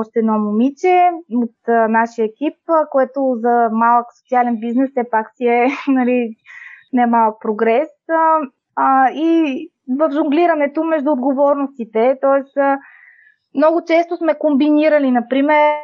[0.00, 1.54] още едно момиче от
[1.88, 2.56] нашия екип,
[2.90, 6.36] което за малък социален бизнес все пак си е нали,
[6.92, 7.88] не малък прогрес.
[9.14, 12.60] И в жонглирането между отговорностите, т.е.
[13.54, 15.74] много често сме комбинирали, например,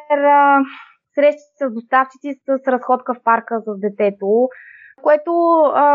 [1.15, 4.49] срещи с доставчици с разходка в парка с детето,
[5.03, 5.33] което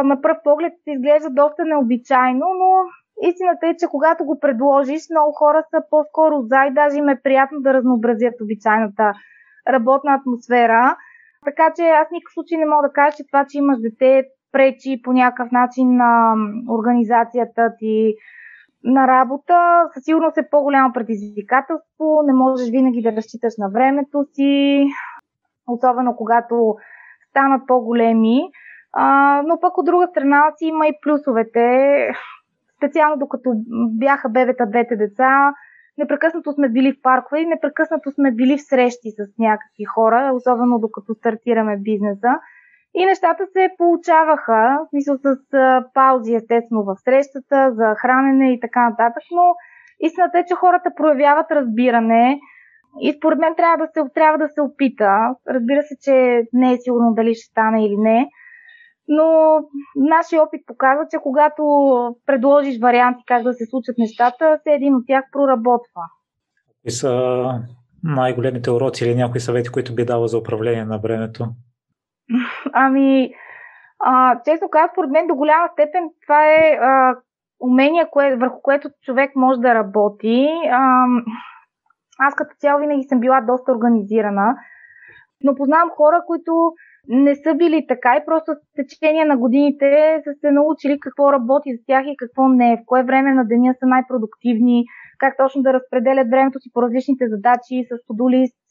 [0.03, 2.69] на пръв поглед изглежда доста необичайно, но
[3.21, 7.21] Истината е, че когато го предложиш, много хора са по-скоро за и даже им е
[7.23, 9.13] приятно да разнообразят обичайната
[9.67, 10.95] работна атмосфера.
[11.45, 15.01] Така че аз никакъв случай не мога да кажа, че това, че имаш дете, пречи
[15.03, 16.33] по някакъв начин на
[16.69, 18.15] организацията ти
[18.83, 19.89] на работа.
[19.93, 22.21] Със сигурност е по-голямо предизвикателство.
[22.25, 24.85] Не можеш винаги да разчиташ на времето си,
[25.67, 26.75] особено когато
[27.29, 28.41] станат по-големи.
[28.93, 32.07] А, но пък от друга страна си има и плюсовете
[32.77, 33.53] специално докато
[33.99, 35.53] бяха бебета двете деца,
[35.97, 40.79] непрекъснато сме били в паркове и непрекъснато сме били в срещи с някакви хора, особено
[40.79, 42.31] докато стартираме бизнеса.
[42.93, 45.37] И нещата се получаваха, в смисъл с
[45.93, 49.55] паузи, естествено, в срещата, за хранене и така нататък, но
[49.99, 52.39] истината е, че хората проявяват разбиране
[53.01, 55.35] и според мен трябва да се, трябва да се опита.
[55.49, 58.29] Разбира се, че не е сигурно дали ще стане или не,
[59.07, 59.59] но
[59.95, 61.63] нашия опит показва, че когато
[62.25, 66.01] предложиш варианти как да се случат нещата, все един от тях проработва.
[66.81, 67.43] Кои са
[68.03, 71.47] най-големите уроци или някои съвети, които би дала за управление на времето?
[72.73, 73.33] Ами,
[73.99, 77.15] а, честно казвам, според мен до голяма степен това е а,
[77.59, 80.47] умение, кое, върху което човек може да работи.
[80.71, 81.05] А,
[82.19, 84.55] аз като цяло винаги съм била доста организирана,
[85.43, 86.73] но познавам хора, които
[87.07, 91.75] не са били така и просто с течение на годините са се научили какво работи
[91.75, 92.77] за тях и какво не.
[92.77, 94.85] В кое време на деня са най-продуктивни,
[95.19, 98.69] как точно да разпределят времето си по различните задачи, с тодолист,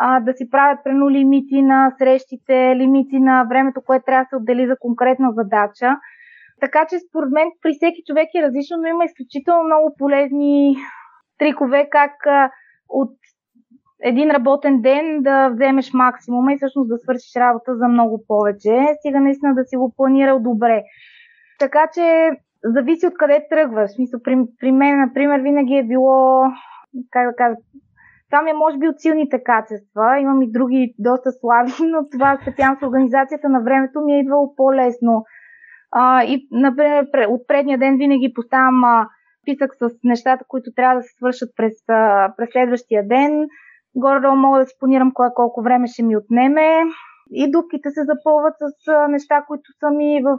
[0.00, 4.36] а, да си правят прено лимити на срещите, лимити на времето, което трябва да се
[4.36, 5.96] отдели за конкретна задача.
[6.60, 10.76] Така че според мен при всеки човек е различно, но има изключително много полезни
[11.38, 12.12] трикове как
[12.88, 13.10] от
[14.02, 19.20] един работен ден да вземеш максимума и всъщност да свършиш работа за много повече, стига
[19.20, 20.82] наистина да си го планирал добре.
[21.58, 22.30] Така че
[22.64, 23.90] зависи от къде тръгваш.
[23.98, 26.42] Мисля, при, при мен, например, винаги е било,
[27.10, 27.56] как да кажа,
[28.34, 30.18] това ми е може би от силните качества.
[30.20, 34.54] Имам и други доста слаби, но това специално с организацията на времето ми е идвало
[34.56, 35.24] по-лесно.
[35.92, 39.08] А, и, например, от предния ден винаги поставям а,
[39.42, 43.46] списък с нещата, които трябва да се свършат през, а, през следващия ден
[43.94, 46.68] горе-долу мога да си планирам кое колко време ще ми отнеме
[47.32, 50.38] и дупките се запълват с неща, които са ми в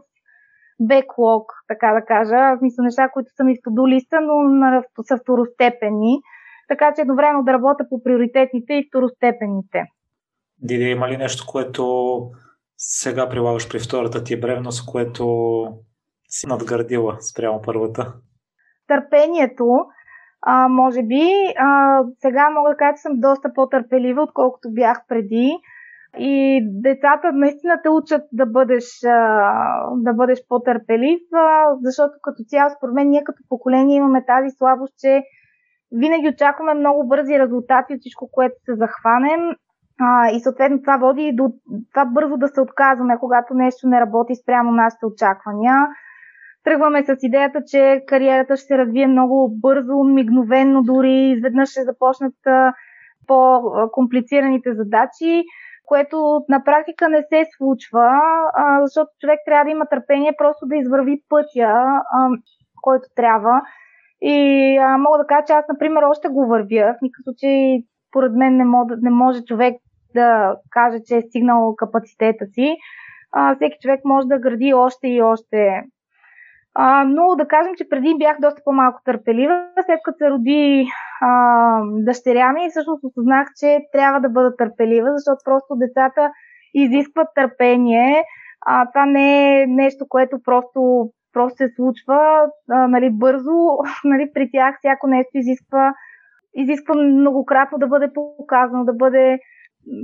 [0.80, 2.56] беклог, така да кажа.
[2.56, 6.22] В смисъл неща, които са ми в тоду листа, но са второстепени.
[6.68, 9.84] Така че едновременно да работя по приоритетните и второстепенните.
[10.62, 11.84] Диди, има ли нещо, което
[12.78, 15.26] сега прилагаш при втората ти бревност, което
[16.30, 18.14] си надградила спрямо първата?
[18.88, 19.66] Търпението
[20.42, 21.24] а, може би
[21.58, 25.58] а, сега мога да кажа, че съм доста по-търпелива, отколкото бях преди.
[26.18, 28.86] И децата наистина те учат да бъдеш,
[29.96, 31.20] да бъдеш по-търпелив,
[31.82, 35.24] защото като цяло, според мен, ние като поколение имаме тази слабост, че
[35.92, 39.56] винаги очакваме много бързи резултати от всичко, което се захванем.
[40.00, 41.54] А, и съответно това води до
[41.92, 45.76] това бързо да се отказваме, когато нещо не работи спрямо нашите очаквания.
[46.64, 52.34] Тръгваме с идеята, че кариерата ще се развие много бързо, мигновенно дори, изведнъж ще започнат
[53.28, 55.44] по-комплицираните задачи,
[55.86, 58.10] което на практика не се случва,
[58.82, 62.02] защото човек трябва да има търпение просто да извърви пътя,
[62.82, 63.62] който трябва.
[64.28, 64.38] И
[64.78, 66.94] а, мога да кажа, че аз, например, още го вървя.
[66.94, 69.76] В никакъв случай, поред мен, не може, не може човек
[70.14, 72.76] да каже, че е стигнал капацитета си.
[73.32, 75.84] А, всеки човек може да гради още и още
[76.76, 79.68] а, но да кажем, че преди бях доста по-малко търпелива.
[79.86, 80.88] След като се роди
[81.22, 86.32] а, дъщеря ми, всъщност осъзнах, че трябва да бъда търпелива, защото просто децата
[86.74, 88.24] изискват търпение.
[88.66, 92.20] А, това не е нещо, което просто, просто се случва
[92.70, 93.58] а, нали, бързо.
[94.04, 95.94] нали, при тях всяко нещо изисква,
[96.56, 99.40] изисква многократно да бъде показано, да бъде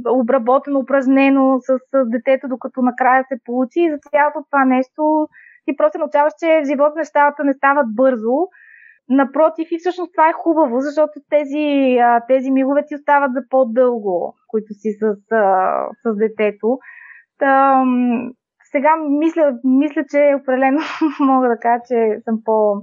[0.10, 3.80] обработено, упражнено с, с детето, докато накрая се получи.
[3.80, 5.28] И за цялото това нещо
[5.65, 8.38] ти просто научаваш, че в живота нещата не стават бързо.
[9.10, 14.74] напротив, и всъщност това е хубаво, защото тези, тези мигове ти остават за по-дълго, които
[14.74, 15.15] си с,
[16.04, 16.80] с детето.
[17.39, 17.84] Та,
[18.71, 20.79] сега мисля, мисля, че определено
[21.19, 22.81] мога да кажа, че съм по...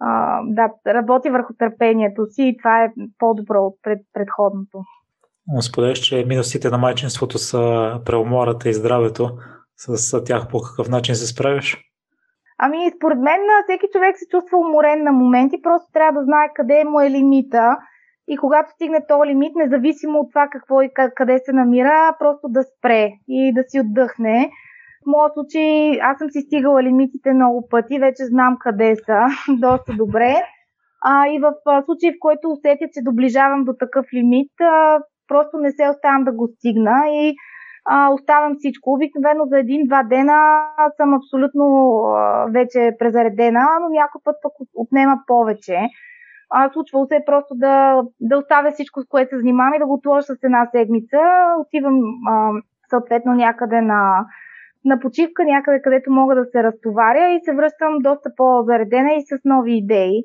[0.00, 4.84] А, да, работи върху търпението си и това е по-добро от пред, предходното.
[5.60, 9.30] Споделяш, че минусите на майчинството са преумората и здравето.
[9.76, 11.76] С тях по какъв начин се справиш?
[12.58, 16.84] Ами, според мен всеки човек се чувства уморен на моменти, просто трябва да знае къде
[16.84, 17.76] му е лимита
[18.28, 22.62] и когато стигне този лимит, независимо от това какво и къде се намира, просто да
[22.62, 24.50] спре и да си отдъхне.
[25.08, 29.26] Моят случай аз съм си стигала лимитите много пъти, вече знам къде са
[29.58, 30.34] доста добре.
[31.04, 31.52] А, и в
[31.84, 36.32] случай, в който усетя, че доближавам до такъв лимит, а, просто не се оставам да
[36.32, 37.34] го стигна и
[37.84, 38.92] а, оставям всичко.
[38.92, 40.62] Обикновено за един-два дена
[40.96, 41.64] съм абсолютно
[42.04, 45.78] а, вече презаредена, но някой път пък отнема повече.
[46.50, 49.94] А, случвало се просто да, да оставя всичко, с което се занимавам и да го
[49.94, 51.18] отложа с една седмица.
[51.60, 52.50] Отивам а,
[52.90, 54.26] съответно някъде на,
[54.88, 59.40] на почивка, някъде където мога да се разтоваря и се връщам доста по-заредена и с
[59.44, 60.24] нови идеи.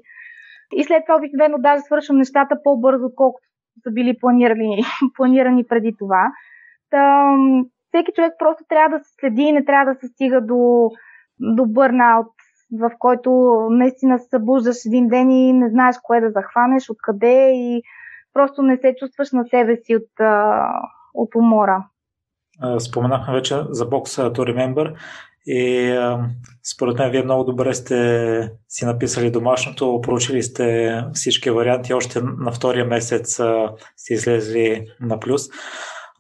[0.76, 3.48] И след това обикновено даже свършвам нещата по-бързо, отколкото
[3.84, 4.84] са били планирани,
[5.16, 6.32] планирани преди това.
[6.90, 7.36] Та,
[7.88, 10.90] всеки човек просто трябва да се следи и не трябва да се стига до,
[11.40, 12.28] до бърнаут,
[12.80, 13.32] в който
[13.70, 17.82] наистина се събуждаш един ден и не знаеш кое да захванеш, откъде и
[18.34, 20.10] просто не се чувстваш на себе си от,
[21.14, 21.86] от умора.
[22.80, 24.96] Споменахме вече за бокса To Remember
[25.46, 25.94] и
[26.74, 32.52] според мен вие много добре сте си написали домашното, проучили сте всички варианти, още на
[32.52, 33.42] втория месец
[33.98, 35.42] сте излезли на плюс.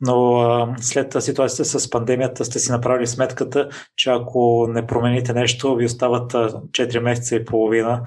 [0.02, 5.86] Но след ситуацията с пандемията сте си направили сметката, че ако не промените нещо, ви
[5.86, 8.02] остават 4 месеца и половина.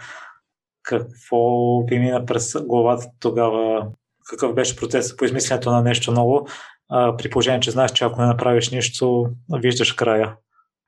[0.82, 1.38] Какво
[1.86, 3.86] ви мина през главата тогава?
[4.30, 6.46] Какъв беше процесът по измисленето на нещо ново?
[6.88, 9.26] При положение, че знаеш, че ако не направиш нищо,
[9.62, 10.36] виждаш края.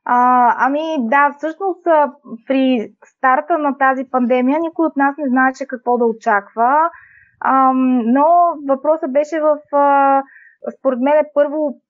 [0.05, 1.85] А, ами да, всъщност
[2.47, 6.91] при старта на тази пандемия никой от нас не знаеше какво да очаква,
[7.41, 7.73] а,
[8.05, 8.27] но
[8.69, 9.57] въпросът беше в,
[10.79, 11.81] според мен, първо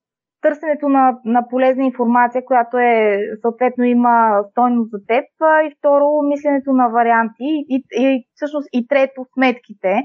[0.41, 5.25] търсенето на, на полезна информация, която е, съответно има стойност за теб,
[5.65, 10.03] и второ, мисленето на варианти, и, и всъщност и трето, сметките.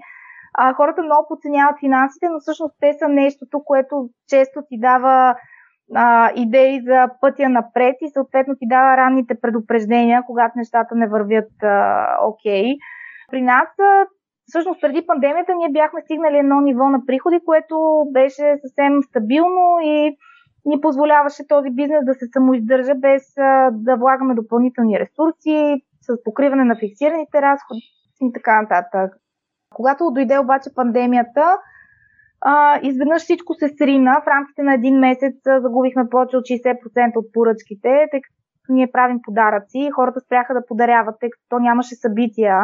[0.54, 5.36] А, хората много подценяват финансите, но всъщност те са нещото, което често ти дава
[5.94, 11.52] а, идеи за пътя напред и съответно ти дава ранните предупреждения, когато нещата не вървят
[12.22, 12.64] окей.
[12.64, 12.76] Okay.
[13.30, 14.06] При нас, а,
[14.46, 20.16] всъщност преди пандемията, ние бяхме стигнали едно ниво на приходи, което беше съвсем стабилно и
[20.64, 26.64] ни позволяваше този бизнес да се самоиздържа без а, да влагаме допълнителни ресурси, с покриване
[26.64, 27.80] на фиксираните разходи
[28.22, 29.23] и така нататък.
[29.74, 31.58] Когато дойде обаче пандемията,
[32.82, 34.20] изведнъж всичко се срина.
[34.20, 38.34] В рамките на един месец загубихме повече от 60% от поръчките, тъй като
[38.68, 39.90] ние правим подаръци.
[39.94, 42.56] Хората спряха да подаряват, тъй като то нямаше събития.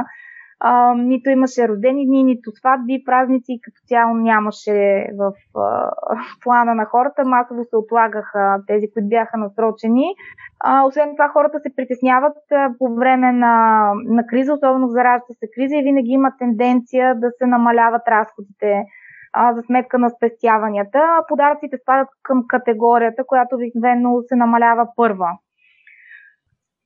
[0.60, 5.90] А, нито имаше рождени дни, нито сватби, празници, като цяло нямаше в, а,
[6.44, 7.24] плана на хората.
[7.24, 10.14] Масово се отлагаха тези, които бяха насрочени.
[10.60, 15.34] А, освен това, хората се притесняват а, по време на, на криза, особено в зараждаща
[15.34, 18.84] се криза и винаги има тенденция да се намаляват разходите
[19.32, 21.00] а, за сметка на спестяванията.
[21.28, 25.30] Подаръците спадат към категорията, която обикновено се намалява първа.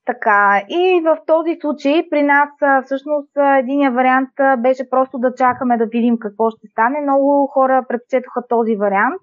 [0.05, 2.49] Така, и в този случай при нас
[2.85, 7.01] всъщност единия вариант беше просто да чакаме да видим какво ще стане.
[7.01, 9.21] Много хора предпочетоха този вариант.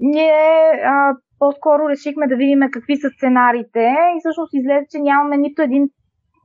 [0.00, 0.32] Ние
[0.84, 5.88] а, по-скоро решихме да видим какви са сценариите и всъщност излезе, че нямаме нито един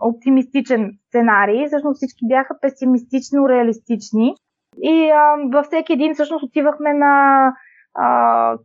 [0.01, 1.67] оптимистичен сценарий.
[1.67, 4.35] Всъщност всички бяха песимистично реалистични.
[4.81, 7.13] И а, във всеки един всъщност отивахме на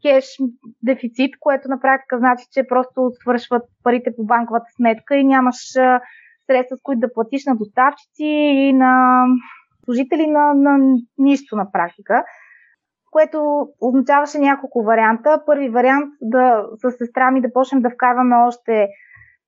[0.02, 0.24] кеш
[0.82, 5.56] дефицит, което на практика значи, че просто свършват парите по банковата сметка и нямаш
[6.46, 9.24] средства, с които да платиш на доставчици и на
[9.84, 10.78] служители на, на
[11.18, 12.24] нищо на практика
[13.16, 15.42] което означаваше няколко варианта.
[15.46, 18.88] Първи вариант да с сестра ми да почнем да вкарваме още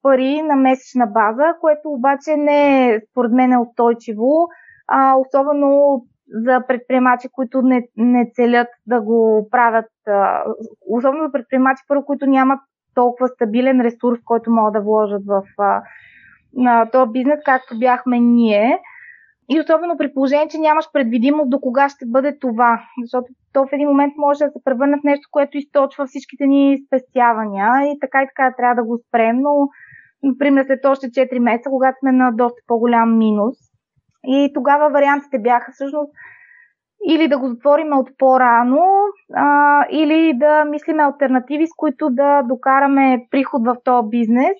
[0.02, 4.48] пари на месечна база, което обаче не е според мен е устойчиво,
[4.88, 6.00] а, особено
[6.30, 9.90] за предприемачи, които не, не целят да го правят,
[10.90, 12.60] особено за предприемачи, първо, които нямат
[12.94, 15.42] толкова стабилен ресурс, който могат да вложат в
[16.54, 18.80] на този бизнес, както бяхме ние.
[19.50, 22.80] И особено при положение, че нямаш предвидимост до кога ще бъде това.
[23.02, 26.78] Защото то в един момент може да се превърне в нещо, което източва всичките ни
[26.86, 29.68] спестявания и така и така трябва да го спрем, но
[30.22, 33.56] например след още 4 месеца, когато сме на доста по-голям минус,
[34.26, 36.12] И тогава вариантите бяха всъщност
[37.08, 38.84] или да го затворим от по-рано,
[39.34, 44.56] а, или да мислиме альтернативи, с които да докараме приход в този бизнес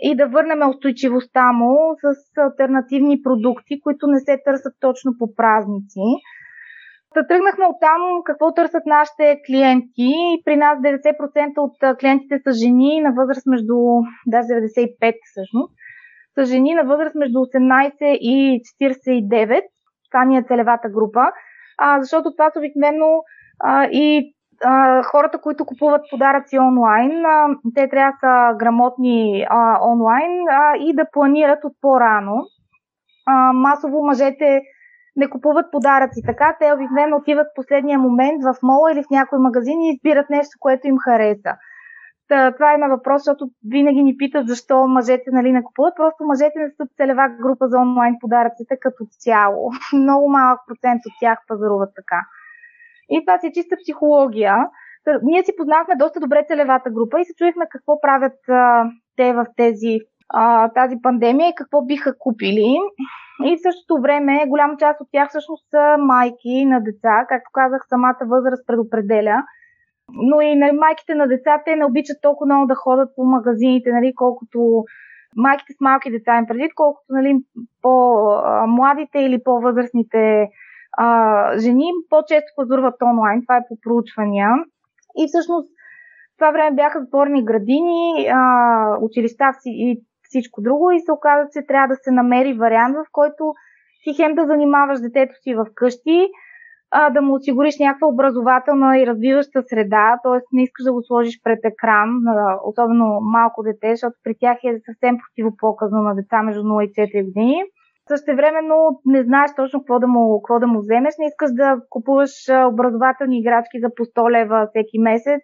[0.00, 6.08] и да върнем устойчивостта му с альтернативни продукти, които не се търсят точно по празници.
[7.14, 10.12] Та тръгнахме от там какво търсят нашите клиенти.
[10.44, 13.76] При нас 90% от клиентите са жени на възраст между,
[14.26, 15.72] даже 95 всъщност,
[16.38, 19.62] са жени на възраст между 18 и 49.
[20.10, 21.24] Това ни е целевата група.
[21.78, 23.22] А, защото това са обикновено
[23.60, 24.34] а, и
[24.64, 30.76] а, хората, които купуват подаръци онлайн, а, те трябва да са грамотни а, онлайн а,
[30.76, 32.44] и да планират от по-рано.
[33.26, 34.62] А, масово мъжете
[35.16, 39.38] не купуват подаръци така, те обикновено отиват в последния момент в мола или в някой
[39.38, 41.52] магазин и избират нещо, което им хареса.
[42.28, 45.96] Та, това има въпрос, защото винаги ни питат защо мъжете нали, не купуват.
[45.96, 49.70] Просто мъжете не са целева група за онлайн подаръците като цяло.
[49.92, 52.20] Много малък процент от тях пазаруват така.
[53.10, 54.54] И това си е чиста психология.
[55.04, 59.32] Та, ние си познахме доста добре целевата група и се чуехме какво правят а, те
[59.32, 59.98] в тези,
[60.28, 62.78] а, тази пандемия и какво биха купили.
[63.44, 67.26] И в същото време голяма част от тях всъщност са майки на деца.
[67.28, 69.42] Както казах, самата възраст предопределя.
[70.12, 73.92] Но и на майките на деца, те не обичат толкова много да ходят по магазините,
[73.92, 74.84] нали, колкото
[75.36, 77.36] майките с малки деца им предвид, колкото нали,
[77.82, 80.48] по-младите или по-възрастните
[80.92, 83.42] а, жени по-често пазаруват онлайн.
[83.42, 84.48] Това е по проучвания.
[85.16, 85.68] И всъщност
[86.38, 91.88] това време бяха затворени градини, а, училища и всичко друго и се оказа, че трябва
[91.88, 93.54] да се намери вариант, в който
[94.04, 96.28] ти хем да занимаваш детето си в къщи,
[96.90, 100.40] а, да му осигуриш някаква образователна и развиваща среда, т.е.
[100.52, 102.10] не искаш да го сложиш пред екран,
[102.64, 107.24] особено малко дете, защото при тях е съвсем противопоказно на деца между 0 и 4
[107.24, 107.62] години.
[108.08, 111.80] Също времено не знаеш точно какво да, му, какво да му вземеш, не искаш да
[111.90, 112.30] купуваш
[112.72, 115.42] образователни играчки за по 100 лева всеки месец,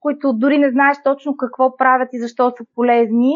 [0.00, 3.34] които дори не знаеш точно какво правят и защо са полезни.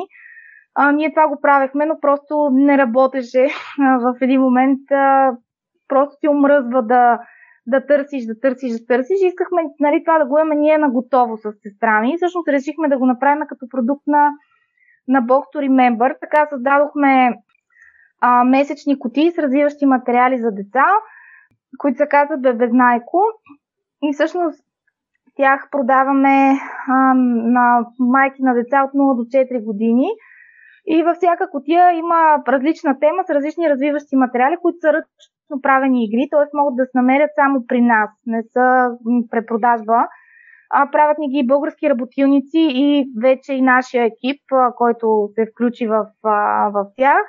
[0.75, 3.47] А, ние това го правехме, но просто не работеше.
[3.79, 5.33] в един момент а,
[5.89, 7.21] просто ти омръзва да,
[7.67, 9.19] да търсиш, да търсиш, да търсиш.
[9.21, 12.13] Искахме нали, това да го имаме ние на готово с сестра ми.
[12.13, 14.31] И всъщност решихме да го направим като продукт на,
[15.09, 16.17] на Box Remember.
[16.21, 17.35] Така създадохме
[18.21, 20.87] а, месечни кутии с развиващи материали за деца,
[21.79, 23.23] които се казват Бебезнайко.
[24.03, 24.65] И всъщност
[25.37, 26.53] тях продаваме
[26.89, 30.07] а, на майки на деца от 0 до 4 години–
[30.87, 36.05] и във всяка котия има различна тема с различни развиващи материали, които са ръчно правени
[36.05, 36.57] игри, т.е.
[36.57, 38.91] могат да се намерят само при нас, не са
[39.31, 40.09] препродажба.
[40.71, 44.41] А, правят ни ги български работилници и вече и нашия екип,
[44.77, 46.07] който се включи в,
[46.73, 47.23] в тях.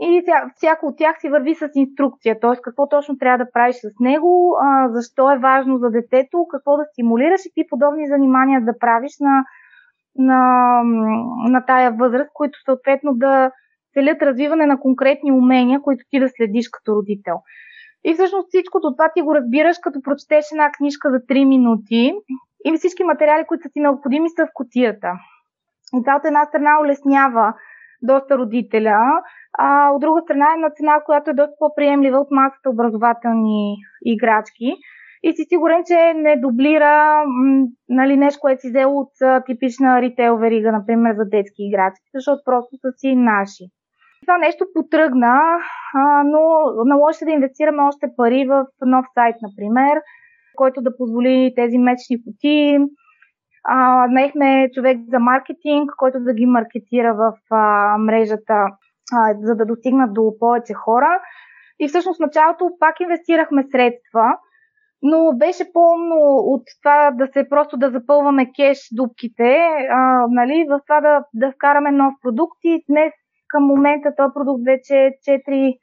[0.00, 0.22] И
[0.56, 2.56] всяко от тях си върви с инструкция, т.е.
[2.62, 4.56] какво точно трябва да правиш с него,
[4.88, 9.44] защо е важно за детето, какво да стимулираш и ти подобни занимания да правиш на
[10.18, 10.82] на,
[11.48, 13.50] на тая възраст, които съответно да
[13.94, 17.36] целят развиване на конкретни умения, които ти да следиш като родител.
[18.04, 22.12] И всъщност всичкото това ти го разбираш, като прочетеш една книжка за 3 минути
[22.64, 25.12] и всички материали, които са ти необходими, са в котията.
[25.94, 27.54] И това от една страна улеснява
[28.02, 29.22] доста родителя,
[29.58, 34.76] а от друга страна е на цена, която е доста по-приемлива от масата образователни играчки
[35.22, 37.24] и си сигурен, че не дублира
[37.88, 39.12] нали, нещо, което си взел от
[39.46, 43.64] типична ритейл верига, например, за детски играчки, защото просто са си наши.
[44.20, 45.40] Това нещо потръгна,
[45.94, 46.40] а, но
[46.84, 50.00] наложи се да инвестираме още пари в нов сайт, например,
[50.56, 52.78] който да позволи тези месечни кутии.
[54.08, 58.54] наехме човек за маркетинг, който да ги маркетира в а, мрежата,
[59.12, 61.20] а, за да достигнат до повече хора.
[61.80, 64.24] И всъщност в началото пак инвестирахме средства,
[65.02, 69.58] но беше по-умно от това да се просто да запълваме кеш дупките,
[69.90, 72.58] а, нали, в това да, да вкараме нов продукт.
[72.64, 73.12] И днес
[73.48, 75.78] към момента този продукт вече е 4,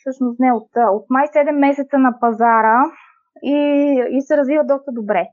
[0.00, 2.78] всъщност не, от, от май 7 месеца на пазара
[3.42, 3.58] и,
[4.10, 5.26] и се развива доста добре.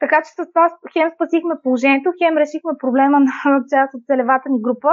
[0.00, 3.32] Така че с това хем спасихме положението, хем решихме проблема на
[3.72, 4.90] част от целевата ни група,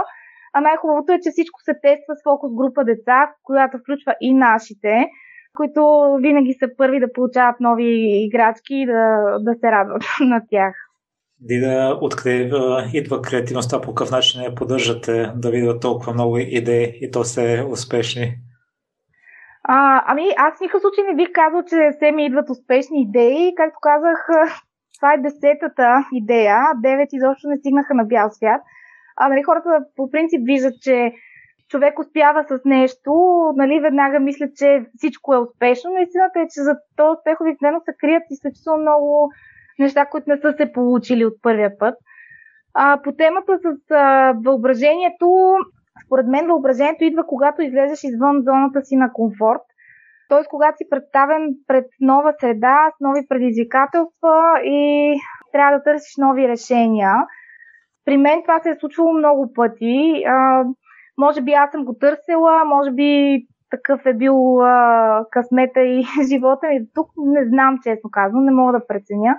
[0.54, 5.10] а най-хубавото е, че всичко се тества с фокус група деца, която включва и нашите
[5.56, 10.76] които винаги са първи да получават нови играчки и да, да се радват на тях.
[11.40, 12.52] Дида, откъде
[12.94, 17.66] идва креативността, по какъв начин я поддържате да видят толкова много идеи и то се
[17.70, 18.36] успешни?
[19.68, 23.54] А, ами, аз в никакъв случай не бих казал, че все ми идват успешни идеи.
[23.58, 24.28] Както казах,
[24.98, 26.58] това е десетата идея.
[26.84, 28.62] Девет изобщо не стигнаха на бял свят.
[29.18, 31.14] А, нали, хората по принцип виждат, че
[31.70, 33.12] човек успява с нещо,
[33.56, 37.80] нали, веднага мисля, че всичко е успешно, но истината е, че за този успех обикновено
[37.86, 39.30] се крият изключително много
[39.80, 41.96] неща, които не са се получили от първия път.
[42.74, 45.56] А, по темата с а, въображението,
[46.06, 49.62] според мен въображението идва, когато излезеш извън зоната си на комфорт.
[50.30, 50.44] Т.е.
[50.50, 55.14] когато си представен пред нова среда, с нови предизвикателства и
[55.52, 57.14] трябва да търсиш нови решения.
[58.06, 60.24] При мен това се е случвало много пъти.
[60.28, 60.64] А,
[61.18, 66.68] може би аз съм го търсила, може би такъв е бил а, късмета и живота
[66.68, 66.80] ми.
[66.94, 69.38] Тук не знам, честно казвам, не мога да преценя.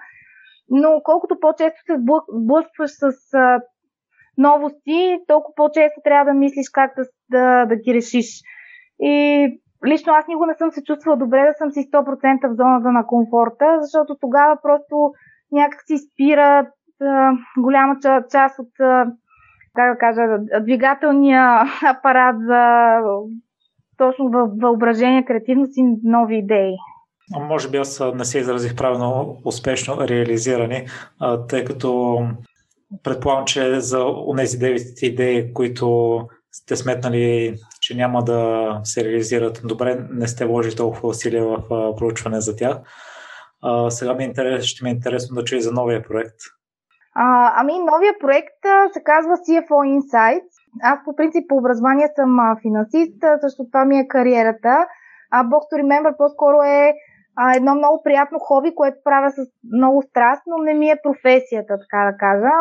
[0.70, 1.96] Но колкото по-често се
[2.32, 3.60] сблъскваш с а,
[4.38, 8.26] новости, толкова по-често трябва да мислиш как да, да, да ги решиш.
[9.00, 9.46] И
[9.86, 13.06] лично аз никога не съм се чувствала добре да съм си 100% в зоната на
[13.06, 15.12] комфорта, защото тогава просто
[15.52, 16.66] някак си спира
[17.02, 17.96] а, голяма
[18.30, 19.06] част от а,
[19.76, 22.98] как да кажа, двигателния апарат за
[23.96, 26.74] точно въображение, креативност и нови идеи.
[27.40, 30.86] Може би аз не се изразих правилно успешно реализирани,
[31.48, 32.20] тъй като
[33.02, 34.04] предполагам, че за
[34.36, 36.18] тези 9 идеи, които
[36.52, 41.62] сте сметнали, че няма да се реализират добре, не сте вложили толкова усилия в
[41.96, 42.78] проучване за тях.
[43.88, 46.36] сега ми е интерес, ще ми е интересно да чуя за новия проект.
[47.18, 50.52] А, ами, новия проект а, се казва CFO Insights.
[50.82, 54.86] Аз по принцип по образование съм а, финансист, също това ми е кариерата.
[55.30, 56.94] А Box to Remember по-скоро е
[57.36, 59.36] а, едно много приятно хоби, което правя с
[59.76, 62.54] много страст, но не ми е професията, така да кажа.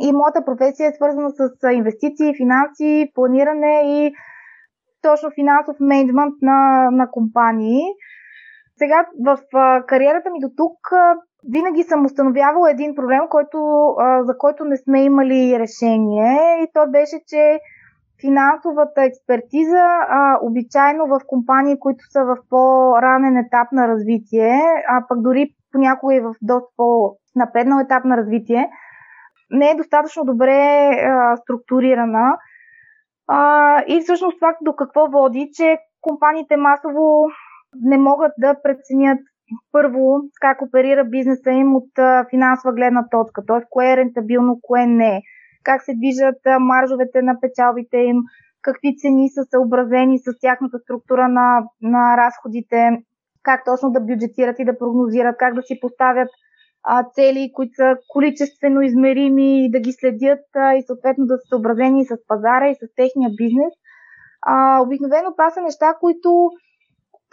[0.00, 4.14] И моята професия е свързана с инвестиции, финанси, планиране и
[5.02, 7.82] точно финансов менеджмент на, на компании.
[8.78, 10.78] Сега в а, кариерата ми до тук
[11.52, 13.58] винаги съм установявала един проблем, който,
[14.20, 17.60] за който не сме имали решение и то беше, че
[18.20, 19.84] финансовата експертиза
[20.42, 26.20] обичайно в компании, които са в по-ранен етап на развитие, а пък дори понякога и
[26.20, 28.70] в доста по-напреднал етап на развитие,
[29.50, 30.90] не е достатъчно добре
[31.42, 32.38] структурирана.
[33.86, 37.26] И всъщност това до какво води, че компаниите масово
[37.82, 39.18] не могат да преценят
[39.72, 41.90] първо как оперира бизнеса им от
[42.30, 43.60] финансова гледна точка, т.е.
[43.70, 45.22] кое е рентабилно, кое не,
[45.64, 48.16] как се движат маржовете на печалбите им,
[48.62, 53.02] какви цени са съобразени с тяхната структура на, на разходите,
[53.42, 56.28] как точно да бюджетират и да прогнозират, как да си поставят
[56.82, 61.48] а, цели, които са количествено измерими и да ги следят а, и съответно да са
[61.48, 63.72] съобразени с пазара и с техния бизнес.
[64.42, 66.50] А, обикновено това са неща, които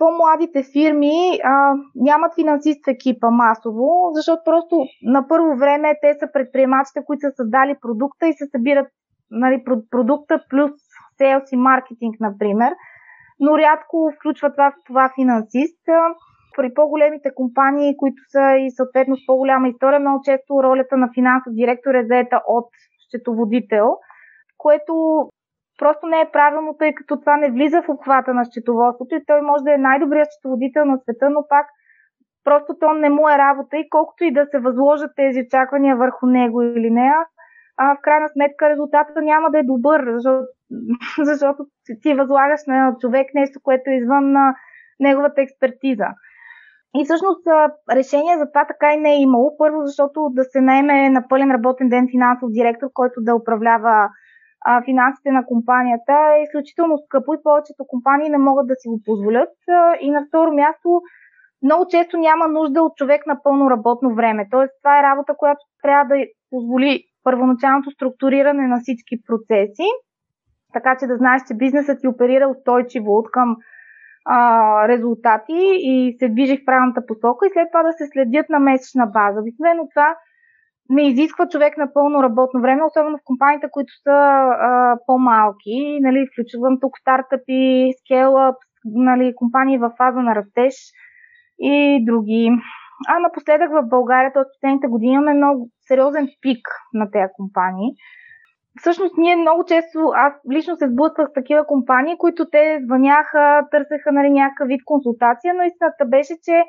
[0.04, 6.28] по-младите фирми а, нямат финансист в екипа масово, защото просто на първо време те са
[6.34, 8.88] предприемачите, които са създали продукта и се събират
[9.32, 10.72] нали, продукта плюс
[11.18, 12.74] селс и маркетинг, например.
[13.40, 15.84] Но рядко включва това, това финансист.
[16.58, 21.54] При по-големите компании, които са и съответно с по-голяма история, много често ролята на финансов
[21.54, 22.70] директор е заета от
[23.08, 23.98] счетоводител,
[24.58, 24.94] което
[25.78, 29.42] просто не е правилно, тъй като това не влиза в обхвата на счетоводството и той
[29.42, 31.66] може да е най-добрият счетоводител на света, но пак
[32.44, 36.26] просто то не му е работа и колкото и да се възложат тези очаквания върху
[36.26, 37.16] него или нея,
[37.78, 40.48] а в крайна сметка резултатът няма да е добър, защото,
[41.24, 41.66] защото
[42.02, 44.56] ти възлагаш на човек нещо, което е извън на
[45.00, 46.08] неговата експертиза.
[46.96, 47.48] И всъщност
[47.92, 49.58] решение за това така и не е имало.
[49.58, 54.10] Първо, защото да се наеме на пълен работен ден финансов директор, който да управлява
[54.86, 59.54] финансите на компанията е изключително скъпо и повечето компании не могат да си го позволят.
[60.02, 61.02] И на второ място,
[61.64, 64.48] много често няма нужда от човек на пълно работно време.
[64.52, 69.88] Тоест, това е работа, която трябва да позволи първоначалното структуриране на всички процеси,
[70.74, 73.56] така че да знаеш, че бизнесът ти оперира устойчиво от към
[74.26, 75.60] а, резултати
[75.92, 79.40] и се движи в правилната посока и след това да се следят на месечна база.
[79.40, 80.16] Обикновено това
[80.90, 86.00] не изисква човек на пълно работно време, особено в компаниите, които са а, по-малки.
[86.02, 88.56] Нали, включвам тук стартъпи, скейлъп,
[88.86, 90.76] нали, компании в фаза на растеж
[91.60, 92.52] и други.
[93.10, 94.44] А напоследък в България, т.е.
[94.54, 97.90] последните години, имаме много сериозен пик на тези компании.
[98.80, 104.12] Всъщност ние много често, аз лично се сблъсквах с такива компании, които те звъняха, търсеха
[104.12, 106.64] нали, някакъв вид консултация, но истината беше, че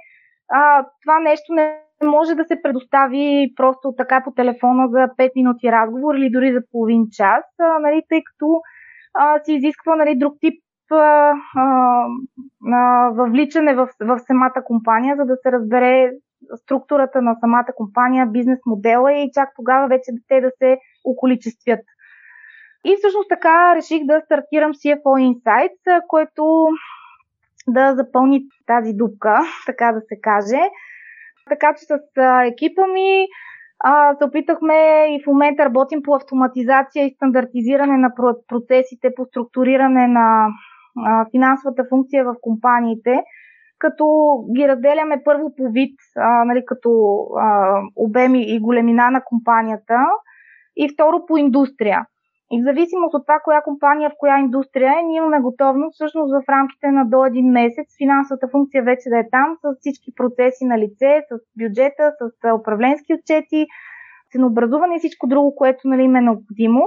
[0.48, 5.72] а, това нещо не може да се предостави просто така по телефона за 5 минути
[5.72, 8.60] разговор или дори за половин час, а, нали, тъй като
[9.14, 15.36] а, се изисква нали, друг тип а, а, въвличане в, в самата компания, за да
[15.36, 16.10] се разбере
[16.56, 21.80] структурата на самата компания, бизнес модела и чак тогава вече те да се околичествят.
[22.84, 26.68] И всъщност така реших да стартирам CFO Insights, което
[27.68, 30.60] да запълни тази дупка, така да се каже.
[31.48, 31.98] Така че с
[32.46, 33.26] екипа ми
[34.18, 34.74] се опитахме
[35.08, 38.10] и в момента работим по автоматизация и стандартизиране на
[38.48, 40.48] процесите, по структуриране на
[41.30, 43.22] финансовата функция в компаниите,
[43.78, 44.06] като
[44.56, 45.94] ги разделяме първо по вид,
[46.46, 46.90] нали, като
[47.96, 50.06] обеми и големина на компанията
[50.76, 52.06] и второ по индустрия.
[52.54, 56.30] И в зависимост от това, коя компания в коя индустрия е, ние имаме готовност всъщност
[56.34, 60.64] в рамките на до един месец финансовата функция вече да е там с всички процеси
[60.64, 63.66] на лице, с бюджета, с управленски отчети,
[64.32, 66.82] ценообразуване и всичко друго, което нали, им е необходимо.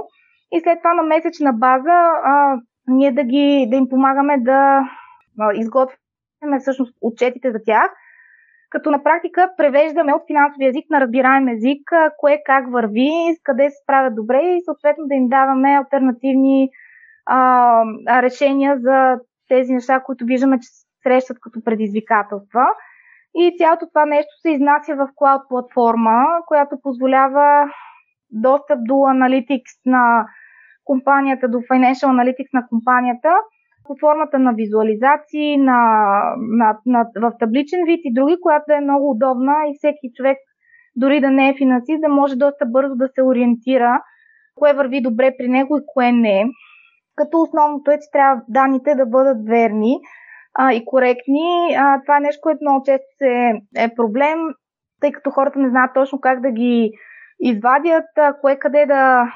[0.52, 4.60] И след това на месечна база а, ние да, ги, да им помагаме да
[5.40, 7.90] а, изготвяме всъщност отчетите за тях–
[8.70, 13.10] като на практика превеждаме от финансови език на разбираем език, кое как върви,
[13.44, 16.68] къде се справят добре и съответно да им даваме альтернативни
[17.26, 17.82] а,
[18.22, 20.68] решения за тези неща, които виждаме, че
[21.02, 22.64] срещат като предизвикателства.
[23.34, 27.70] И цялото това нещо се изнася в клауд платформа, която позволява
[28.30, 30.26] достъп до Analytics на
[30.84, 33.32] компанията, до Financial Analytics на компанията–
[33.88, 35.80] под формата на визуализации, на,
[36.36, 40.38] на, на, в табличен вид и други, която е много удобна и всеки човек,
[40.96, 44.02] дори да не е финансист, да може доста бързо да се ориентира
[44.54, 46.44] кое върви добре при него и кое не.
[47.16, 49.94] Като основното е, че трябва данните да бъдат верни
[50.54, 51.74] а, и коректни.
[51.78, 54.38] А, това е нещо, което много често се е проблем,
[55.00, 56.92] тъй като хората не знаят точно как да ги
[57.40, 58.04] извадят
[58.40, 59.32] кое къде да,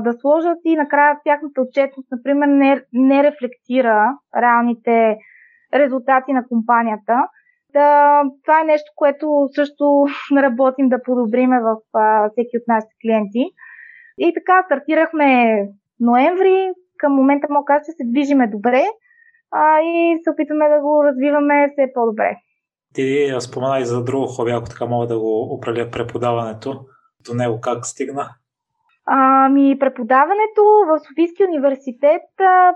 [0.00, 5.18] да сложат и накрая тяхната отчетност, например, не, не рефлектира реалните
[5.74, 7.14] резултати на компанията.
[7.72, 13.44] Да, това е нещо, което също работим да подобриме в а, всеки от нашите клиенти.
[14.18, 15.58] И така, стартирахме
[16.00, 16.72] ноември.
[16.98, 18.82] Към момента мога кажа, че се движиме добре
[19.50, 22.36] а, и се опитваме да го развиваме все по-добре.
[22.94, 26.84] Ти спомена и за друго хоби, ако така мога да го определя преподаването
[27.28, 28.28] до него как стигна?
[29.06, 32.22] Ами, преподаването в Софийския университет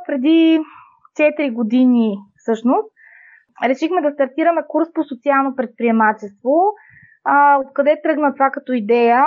[0.06, 0.60] преди
[1.18, 2.92] 4 години всъщност
[3.68, 6.54] решихме да стартираме курс по социално предприемачество.
[7.24, 9.24] А, откъде тръгна това като идея?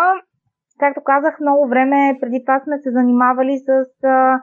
[0.80, 4.40] Както казах, много време преди това сме се занимавали с а,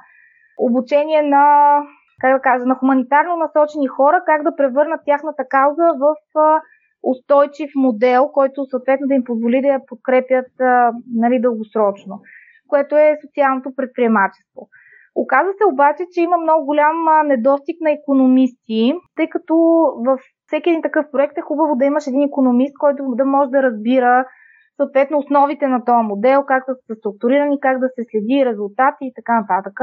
[0.59, 1.77] обучение на,
[2.21, 6.61] как да кажа, на хуманитарно насочени хора, как да превърнат тяхната кауза в а,
[7.03, 10.47] устойчив модел, който съответно да им позволи да я подкрепят
[11.15, 12.21] нали, дългосрочно,
[12.69, 14.69] което е социалното предприемачество.
[15.15, 16.97] Оказва се обаче, че има много голям
[17.27, 19.55] недостиг на економисти, тъй като
[20.07, 23.63] във всеки един такъв проект е хубаво да имаш един економист, който да може да
[23.63, 24.25] разбира
[24.77, 29.13] съответно основите на този модел, как да са структурирани, как да се следи резултати и
[29.15, 29.81] така нататък.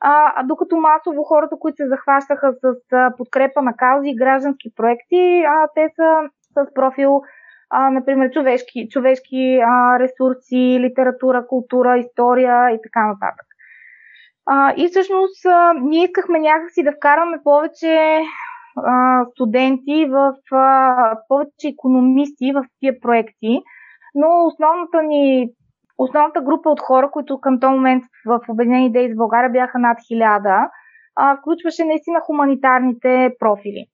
[0.00, 2.64] А, докато масово хората, които се захващаха с
[3.16, 6.08] подкрепа на каузи и граждански проекти, а, те са
[6.54, 7.22] с профил,
[7.70, 13.46] а, например, човешки, човешки а, ресурси, литература, култура, история и така нататък.
[14.46, 18.20] А, и всъщност а, ние искахме някакси да вкараме повече
[18.76, 23.62] а, студенти, в а, повече економисти в тия проекти,
[24.14, 25.50] но основната ни
[26.02, 29.98] Основната група от хора, които към този момент в Обединени идеи с България бяха над
[30.08, 30.70] хиляда,
[31.40, 33.86] включваше наистина хуманитарните профили.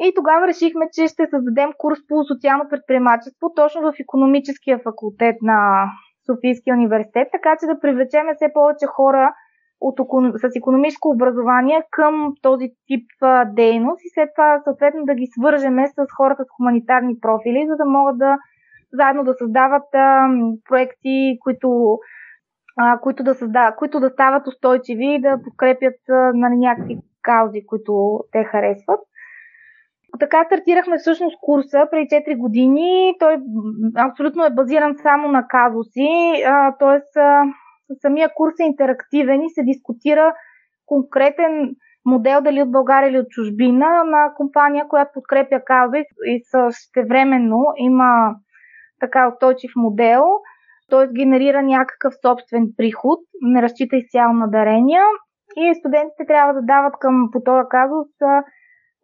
[0.00, 5.86] И тогава решихме, че ще създадем курс по социално предприемачество точно в економическия факултет на
[6.26, 9.34] Софийския университет, така че да привлечеме все повече хора
[9.80, 9.96] от,
[10.36, 13.06] с економическо образование към този тип
[13.46, 17.84] дейност и след това съответно да ги свържеме с хората с хуманитарни профили, за да
[17.84, 18.38] могат да
[18.92, 20.28] заедно да създават а,
[20.68, 21.98] проекти, които,
[22.76, 27.66] а, които, да създават, които да стават устойчиви и да подкрепят а, нали, някакви каузи,
[27.66, 29.00] които те харесват.
[30.20, 33.14] Така стартирахме всъщност курса преди 4 години.
[33.18, 33.36] Той
[33.98, 36.32] абсолютно е базиран само на казуси,
[36.78, 37.00] т.е.
[38.02, 40.34] самия курс е интерактивен и се дискутира
[40.86, 41.74] конкретен
[42.06, 45.96] модел дали от България или от чужбина на компания, която подкрепя каза
[46.26, 48.34] и същевременно има
[49.00, 50.24] така устойчив модел,
[50.90, 51.06] т.е.
[51.06, 55.04] генерира някакъв собствен приход, не разчита изцяло на дарения
[55.56, 58.08] и студентите трябва да дават към по този казус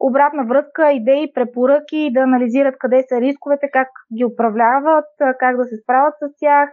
[0.01, 5.05] обратна връзка, идеи, препоръки, да анализират къде са рисковете, как ги управляват,
[5.39, 6.71] как да се справят с тях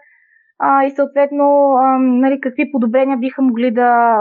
[0.59, 4.17] а, и съответно а, нали, какви подобрения биха могли да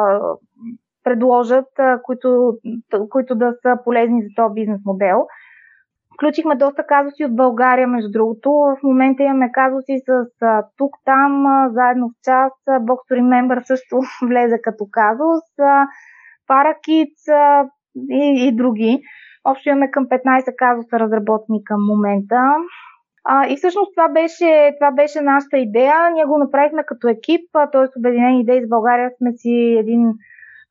[1.05, 2.59] предложат, а, които,
[3.11, 5.27] които да са полезни за този бизнес модел.
[6.15, 8.51] Включихме доста казуси от България, между другото.
[8.53, 10.27] В момента имаме казуси с
[10.77, 12.53] тук-там, заедно в час.
[12.67, 15.45] To Remember също влезе като казус.
[16.47, 17.29] Паракиц
[18.11, 19.03] и, и други.
[19.45, 22.41] Общо имаме към 15 казуса разработени към момента.
[23.25, 26.11] А, и всъщност това беше, това беше нашата идея.
[26.11, 27.41] Ние го направихме като екип,
[27.73, 27.99] т.е.
[27.99, 30.13] Обединени идеи с България сме си един,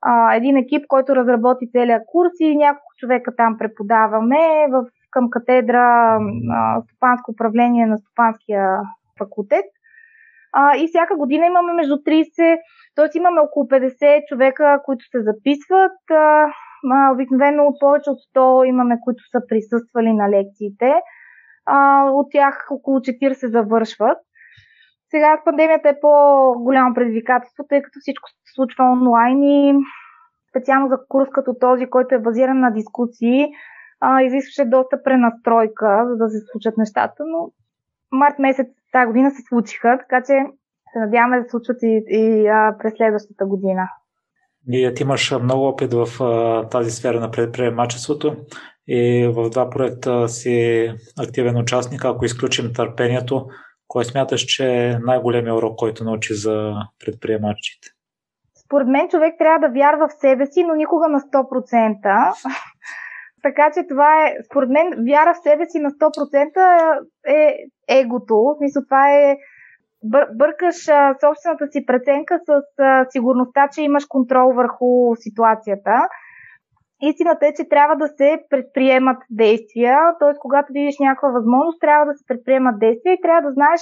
[0.01, 6.17] а, един екип, който разработи целият курс и няколко човека там преподаваме в, към катедра
[6.51, 8.79] а, Стопанско управление на Стопанския
[9.17, 9.65] факултет.
[10.53, 12.57] А, и всяка година имаме между 30,
[12.95, 13.17] т.е.
[13.17, 16.11] имаме около 50 човека, които се записват.
[16.11, 16.45] А,
[17.13, 20.93] обикновено повече от 100 имаме, които са присъствали на лекциите
[22.13, 24.17] от тях около 40 завършват.
[25.11, 29.75] Сега с пандемията е по-голямо предизвикателство, тъй като всичко се случва онлайн и
[30.49, 33.47] специално за курс като този, който е базиран на дискусии,
[34.23, 37.51] изискваше доста пренастройка, за да се случат нещата, но
[38.11, 40.33] март месец тази година се случиха, така че
[40.93, 43.87] се надяваме да се случват и, и а, през следващата година.
[44.71, 48.35] И ти имаш много опит в а, тази сфера на предприемачеството
[48.87, 50.89] и в два проекта си
[51.19, 52.05] активен участник.
[52.05, 53.47] Ако изключим търпението,
[53.87, 56.73] кой смяташ, че е най-големият урок, който научи за
[57.05, 57.87] предприемачите?
[58.65, 62.33] Според мен човек трябва да вярва в себе си, но никога на 100%.
[63.43, 67.55] така че това е, според мен, вяра в себе си на 100% е
[67.89, 68.35] егото.
[68.35, 69.37] В смисъл, това е
[70.03, 76.07] бър, бъркаш а, собствената си преценка с а, сигурността, че имаш контрол върху ситуацията.
[77.01, 80.33] Истината е, че трябва да се предприемат действия, т.е.
[80.39, 83.81] когато видиш някаква възможност, трябва да се предприемат действия и трябва да знаеш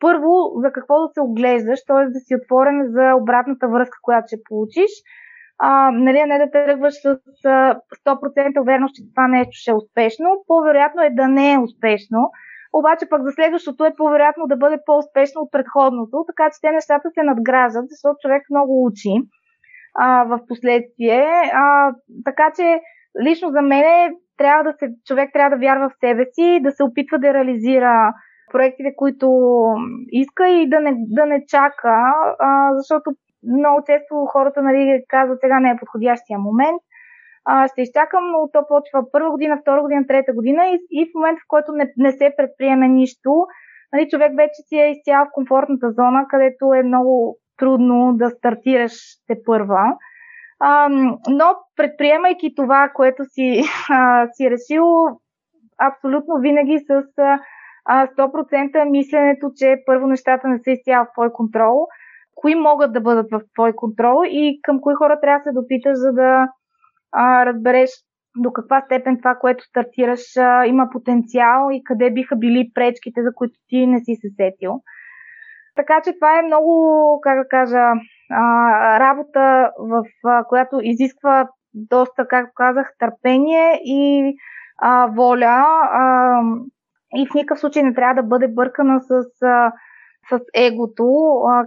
[0.00, 2.04] първо за какво да се оглеждаш, т.е.
[2.16, 4.90] да си отворен за обратната връзка, която ще получиш.
[5.58, 7.16] А, нали, не да тръгваш с
[8.06, 10.28] 100% увереност, че това нещо ще е успешно.
[10.46, 12.30] По-вероятно е да не е успешно,
[12.78, 17.10] обаче пък за следващото е по-вероятно да бъде по-успешно от предходното, така че те нещата
[17.10, 19.14] се надграждат, защото човек много учи
[19.94, 21.26] а, в последствие.
[21.52, 21.94] А,
[22.24, 22.80] така че
[23.26, 26.82] лично за мен трябва да се, човек трябва да вярва в себе си, да се
[26.82, 28.14] опитва да реализира
[28.52, 29.28] проектите, които
[30.08, 31.96] иска и да не, да не чака,
[32.38, 33.10] а, защото
[33.58, 36.80] много често хората нали, казват сега не е подходящия момент.
[37.44, 41.14] А, ще изчакам, но то почва първа година, втора година, трета година и, и в
[41.14, 43.46] момента, в който не, не се предприеме нищо,
[43.92, 48.92] нали, човек вече си е изцял в комфортната зона, където е много трудно да стартираш
[49.26, 49.96] те първа.
[50.60, 50.88] А,
[51.28, 54.84] но предприемайки това, което си, а, си решил,
[55.78, 57.02] абсолютно винаги с
[57.86, 61.86] а, 100% мисленето, че първо нещата не са изцяло в твой контрол,
[62.34, 65.92] кои могат да бъдат в твой контрол и към кои хора трябва да се допиташ,
[65.94, 66.48] за да
[67.14, 67.90] а, разбереш
[68.36, 73.34] до каква степен това, което стартираш, а, има потенциал и къде биха били пречките, за
[73.34, 74.80] които ти не си се сетил.
[75.76, 77.92] Така че това е много, как да кажа,
[78.30, 84.34] а, работа, в а, която изисква доста, както казах, търпение и
[84.78, 85.64] а, воля.
[85.92, 86.40] А,
[87.16, 89.72] и в никакъв случай не трябва да бъде бъркана с, а,
[90.30, 91.06] с егото.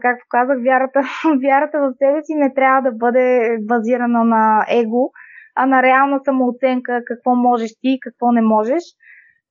[0.01, 1.01] Както казах, вярата,
[1.43, 5.11] вярата в себе си не трябва да бъде базирана на его,
[5.57, 8.83] а на реална самооценка какво можеш ти и какво не можеш.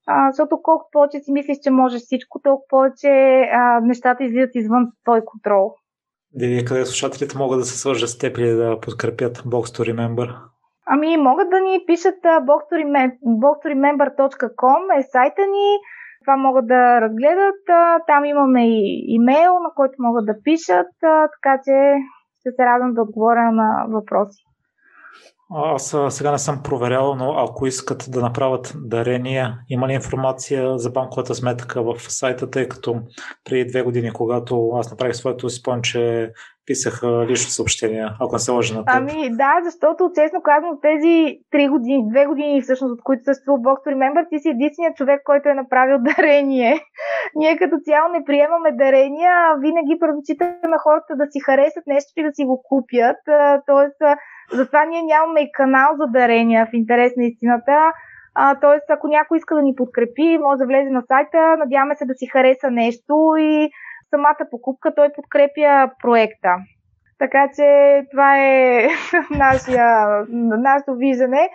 [0.07, 3.09] А, защото колкото повече си мислиш, че можеш всичко, толкова повече
[3.53, 5.75] а, нещата излизат извън твой контрол.
[6.35, 10.37] Диди, къде слушателите могат да се свържат с теб или да подкрепят Box to Remember?
[10.87, 15.79] Ами, могат да ни пишат box2remember.com е сайта ни.
[16.25, 17.55] Това могат да разгледат.
[18.07, 20.87] Там имаме и имейл, на който могат да пишат,
[21.35, 21.95] така че
[22.41, 24.47] ще се радвам да отговоря на въпроси.
[25.51, 30.91] Аз сега не съм проверял, но ако искат да направят дарения, има ли информация за
[30.91, 32.97] банковата сметка в сайта, тъй като
[33.45, 36.33] преди две години, когато аз направих своето, спомням, че
[36.67, 38.95] писах лично съобщения, ако не се лъжа на теб.
[38.95, 43.77] Ами да, защото честно казвам, тези три години, две години всъщност, от които съществува Box
[43.85, 46.81] to Remember, ти си единственият човек, който е направил дарение.
[47.35, 52.33] Ние като цяло не приемаме дарения, винаги предпочитаме хората да си харесат нещо и да
[52.35, 53.21] си го купят.
[53.67, 54.01] Тоест,
[54.53, 57.93] затова ние нямаме и канал за дарения в интерес на истината.
[58.61, 62.15] тоест, ако някой иска да ни подкрепи, може да влезе на сайта, надяваме се да
[62.15, 63.71] си хареса нещо и
[64.11, 66.49] самата покупка той подкрепя проекта.
[67.19, 68.89] Така че това е
[69.31, 70.07] нашия,
[70.69, 71.49] нашето виждане.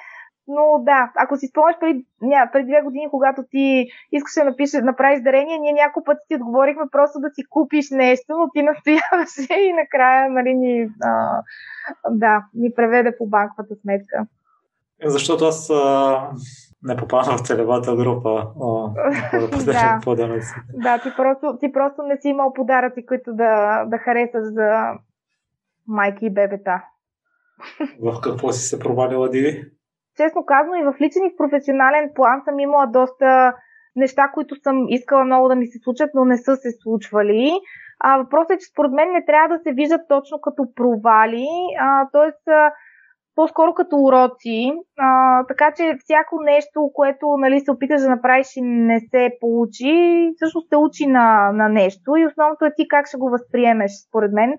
[0.48, 4.82] Но да, ако си спомняш преди, ня, преди две години, когато ти искаш да напишеш,
[4.84, 9.54] направиш дарение, ние няколко пъти ти отговорихме просто да си купиш нещо, но ти настояваше
[9.68, 11.42] и накрая нали, ни, а,
[12.10, 14.26] да, ни преведе по банковата сметка.
[15.06, 16.30] Защото аз а,
[16.84, 18.48] не попадна в целевата група.
[18.60, 18.90] О,
[19.66, 20.00] да.
[20.74, 24.94] Да, ти просто, ти просто не си имал подаръци, които да, да харесаш за
[25.88, 26.82] майки и бебета.
[28.02, 29.72] В какво си се провалила, Диви?
[30.18, 33.54] Честно казано, и в личен и в професионален план съм имала доста
[33.96, 37.52] неща, които съм искала много да ми се случат, но не са се случвали.
[38.00, 41.48] А, въпросът е, че според мен не трябва да се виждат точно като провали,
[41.80, 42.52] а, т.е.
[43.36, 44.74] по-скоро като уроци.
[45.00, 50.32] А, така че всяко нещо, което нали, се опиташ да направиш и не се получи,
[50.36, 54.32] всъщност те учи на, на нещо и основното е ти как ще го възприемеш, според
[54.32, 54.54] мен.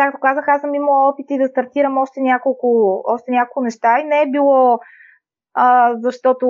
[0.00, 2.68] Както казах, аз съм имала опити да стартирам още няколко,
[3.06, 4.78] още няколко неща и не е било
[5.54, 6.46] а, защото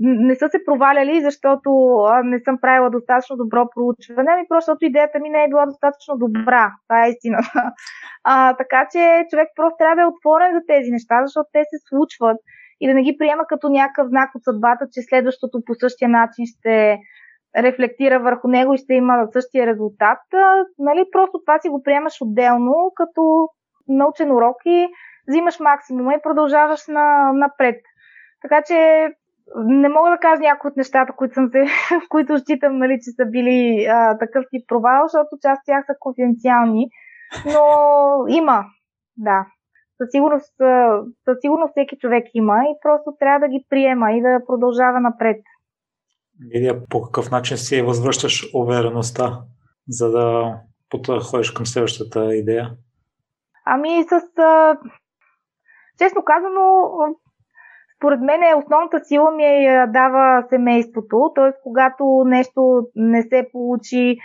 [0.00, 1.70] не са се проваляли, защото
[2.08, 6.18] а, не съм правила достатъчно добро проучване, ами просто идеята ми не е била достатъчно
[6.18, 6.72] добра.
[6.88, 7.62] Това е истината.
[8.24, 11.78] А, така че човек просто трябва да е отворен за тези неща, защото те се
[11.88, 12.38] случват
[12.80, 16.44] и да не ги приема като някакъв знак от съдбата, че следващото по същия начин
[16.52, 16.98] ще
[17.56, 20.18] рефлектира върху него и ще има същия резултат.
[20.78, 23.48] Нали, просто това си го приемаш отделно, като
[23.88, 24.88] научен урок и
[25.28, 27.80] взимаш максимума и продължаваш на, напред.
[28.42, 29.08] Така че
[29.56, 31.64] не мога да кажа някои от нещата, които, съм се,
[32.08, 35.94] които считам, нали, че са били а, такъв тип провал, защото част от тях са
[36.00, 36.88] конфиденциални.
[37.46, 37.62] Но
[38.28, 38.64] има,
[39.16, 39.46] да.
[39.96, 40.54] Със сигурност,
[41.24, 45.40] със сигурност всеки човек има и просто трябва да ги приема и да продължава напред.
[46.54, 49.40] Лидия, по какъв начин си възвръщаш увереността,
[49.88, 50.54] за да
[50.90, 52.70] подходиш към следващата идея?
[53.64, 54.20] Ами с...
[55.98, 56.84] Честно казано,
[57.96, 61.52] според мен е основната сила ми е я дава семейството, т.е.
[61.62, 64.16] когато нещо не се получи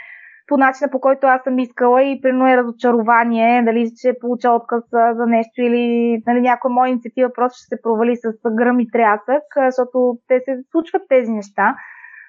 [0.47, 4.83] по начина по който аз съм искала и прино е разочарование, дали ще получа отказ
[4.91, 9.43] за нещо или нали, някоя моя инициатива просто ще се провали с гръм и трясък,
[9.65, 11.75] защото те се случват тези неща.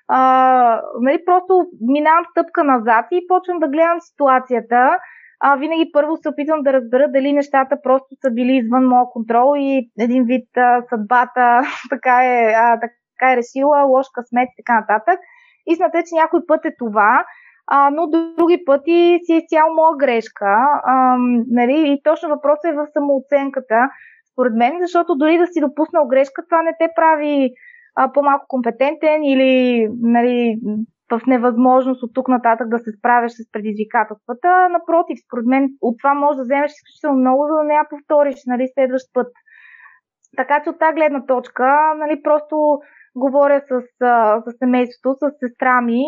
[0.09, 4.99] А, нали, просто минавам стъпка назад и почвам да гледам ситуацията
[5.41, 9.55] а, винаги първо се опитвам да разбера дали нещата просто са били извън моя контрол
[9.57, 14.81] и един вид а, съдбата така е, а, така е решила, лош късмет и така
[14.81, 15.19] нататък.
[15.67, 17.25] Истината е, че някой път е това,
[17.67, 20.55] а, но други пъти си е цяло моя грешка.
[20.85, 21.17] А,
[21.51, 21.93] нали?
[21.93, 23.89] И точно въпросът е в самооценката,
[24.33, 27.51] според мен, защото дори да си допуснал грешка, това не те прави
[27.95, 30.59] а, по-малко компетентен или нали,
[31.11, 34.69] в невъзможност от тук нататък да се справяш с предизвикателствата.
[34.69, 38.37] Напротив, според мен от това може да вземеш изключително много, за да не я повториш
[38.47, 39.33] нали, следващ път.
[40.37, 42.79] Така че от тази гледна точка, нали, просто
[43.17, 43.81] говоря с,
[44.47, 46.05] с семейството, с сестра ми.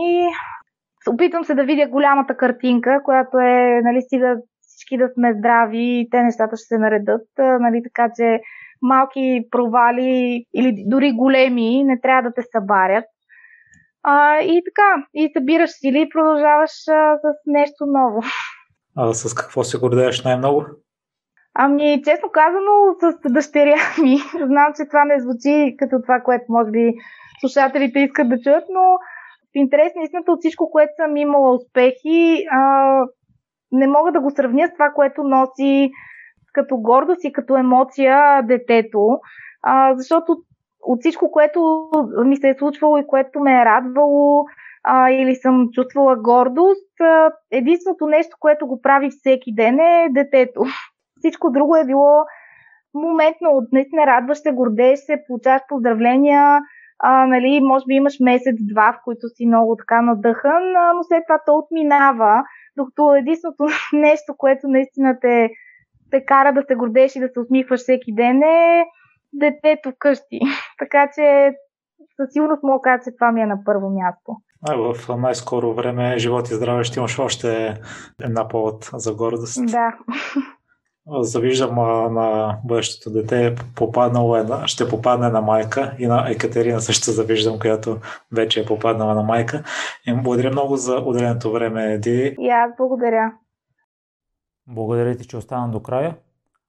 [1.08, 6.08] Опитвам се да видя голямата картинка, която е, нали, стига всички да сме здрави и
[6.10, 7.28] те нещата ще се наредат.
[7.38, 8.40] Нали, така че
[8.82, 13.04] малки провали или дори големи не трябва да те събарят.
[14.02, 18.20] А, и така, и събираш сили и продължаваш а, с нещо ново.
[18.96, 20.64] А с какво се гордееш най-много?
[21.54, 24.16] Ами, честно казано, с дъщеря ми.
[24.46, 26.94] Знам, че това не звучи като това, което може би
[27.40, 28.82] слушателите искат да чуят, но
[29.52, 32.60] в интерес на истината от всичко, което съм имала успехи, а,
[33.72, 35.90] не мога да го сравня с това, което носи
[36.56, 39.20] като гордост и като емоция детето,
[39.62, 40.36] а, защото
[40.82, 41.90] от всичко, което
[42.24, 44.44] ми се е случвало и което ме е радвало
[44.84, 50.60] а, или съм чувствала гордост, а, единственото нещо, което го прави всеки ден е детето.
[51.18, 52.24] Всичко друго е било
[52.94, 56.60] моментно, наистина радваш се, гордееш се, получаваш поздравления,
[56.98, 61.22] а, нали, може би имаш месец-два, в които си много така надъхан, а, но след
[61.28, 62.44] това то отминава,
[62.76, 65.50] докато единственото нещо, което наистина те,
[66.10, 68.84] те кара да се гордееш и да се усмихваш всеки ден е
[69.32, 70.40] детето вкъщи.
[70.78, 71.54] така че
[72.16, 74.36] със сигурност мога кажа, че това ми е на първо място.
[74.68, 77.80] А, в най-скоро време, живот и здраве, ще имаш още
[78.22, 79.66] една повод за гордост.
[79.66, 79.94] Да.
[81.20, 81.74] Завиждам
[82.14, 87.98] на бъдещето дете, попаднало е, ще попадне на майка и на Екатерина също завиждам, която
[88.32, 89.62] вече е попаднала на майка.
[90.06, 92.36] И благодаря много за отделеното време, Ди.
[92.38, 93.32] И аз благодаря.
[94.68, 96.16] Благодаря ти, че остана до края.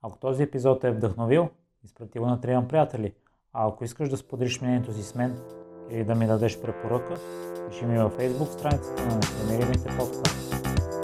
[0.01, 1.49] Ако този епизод е вдъхновил,
[1.83, 3.13] изпрати го на трима приятели.
[3.53, 5.39] А ако искаш да споделиш мнението си с мен
[5.89, 7.15] или да ми дадеш препоръка,
[7.69, 10.53] пиши ми във Facebook страницата на Нефемеримите подкаст.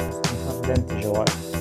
[0.09, 1.52] Усмихнат ден ти желая!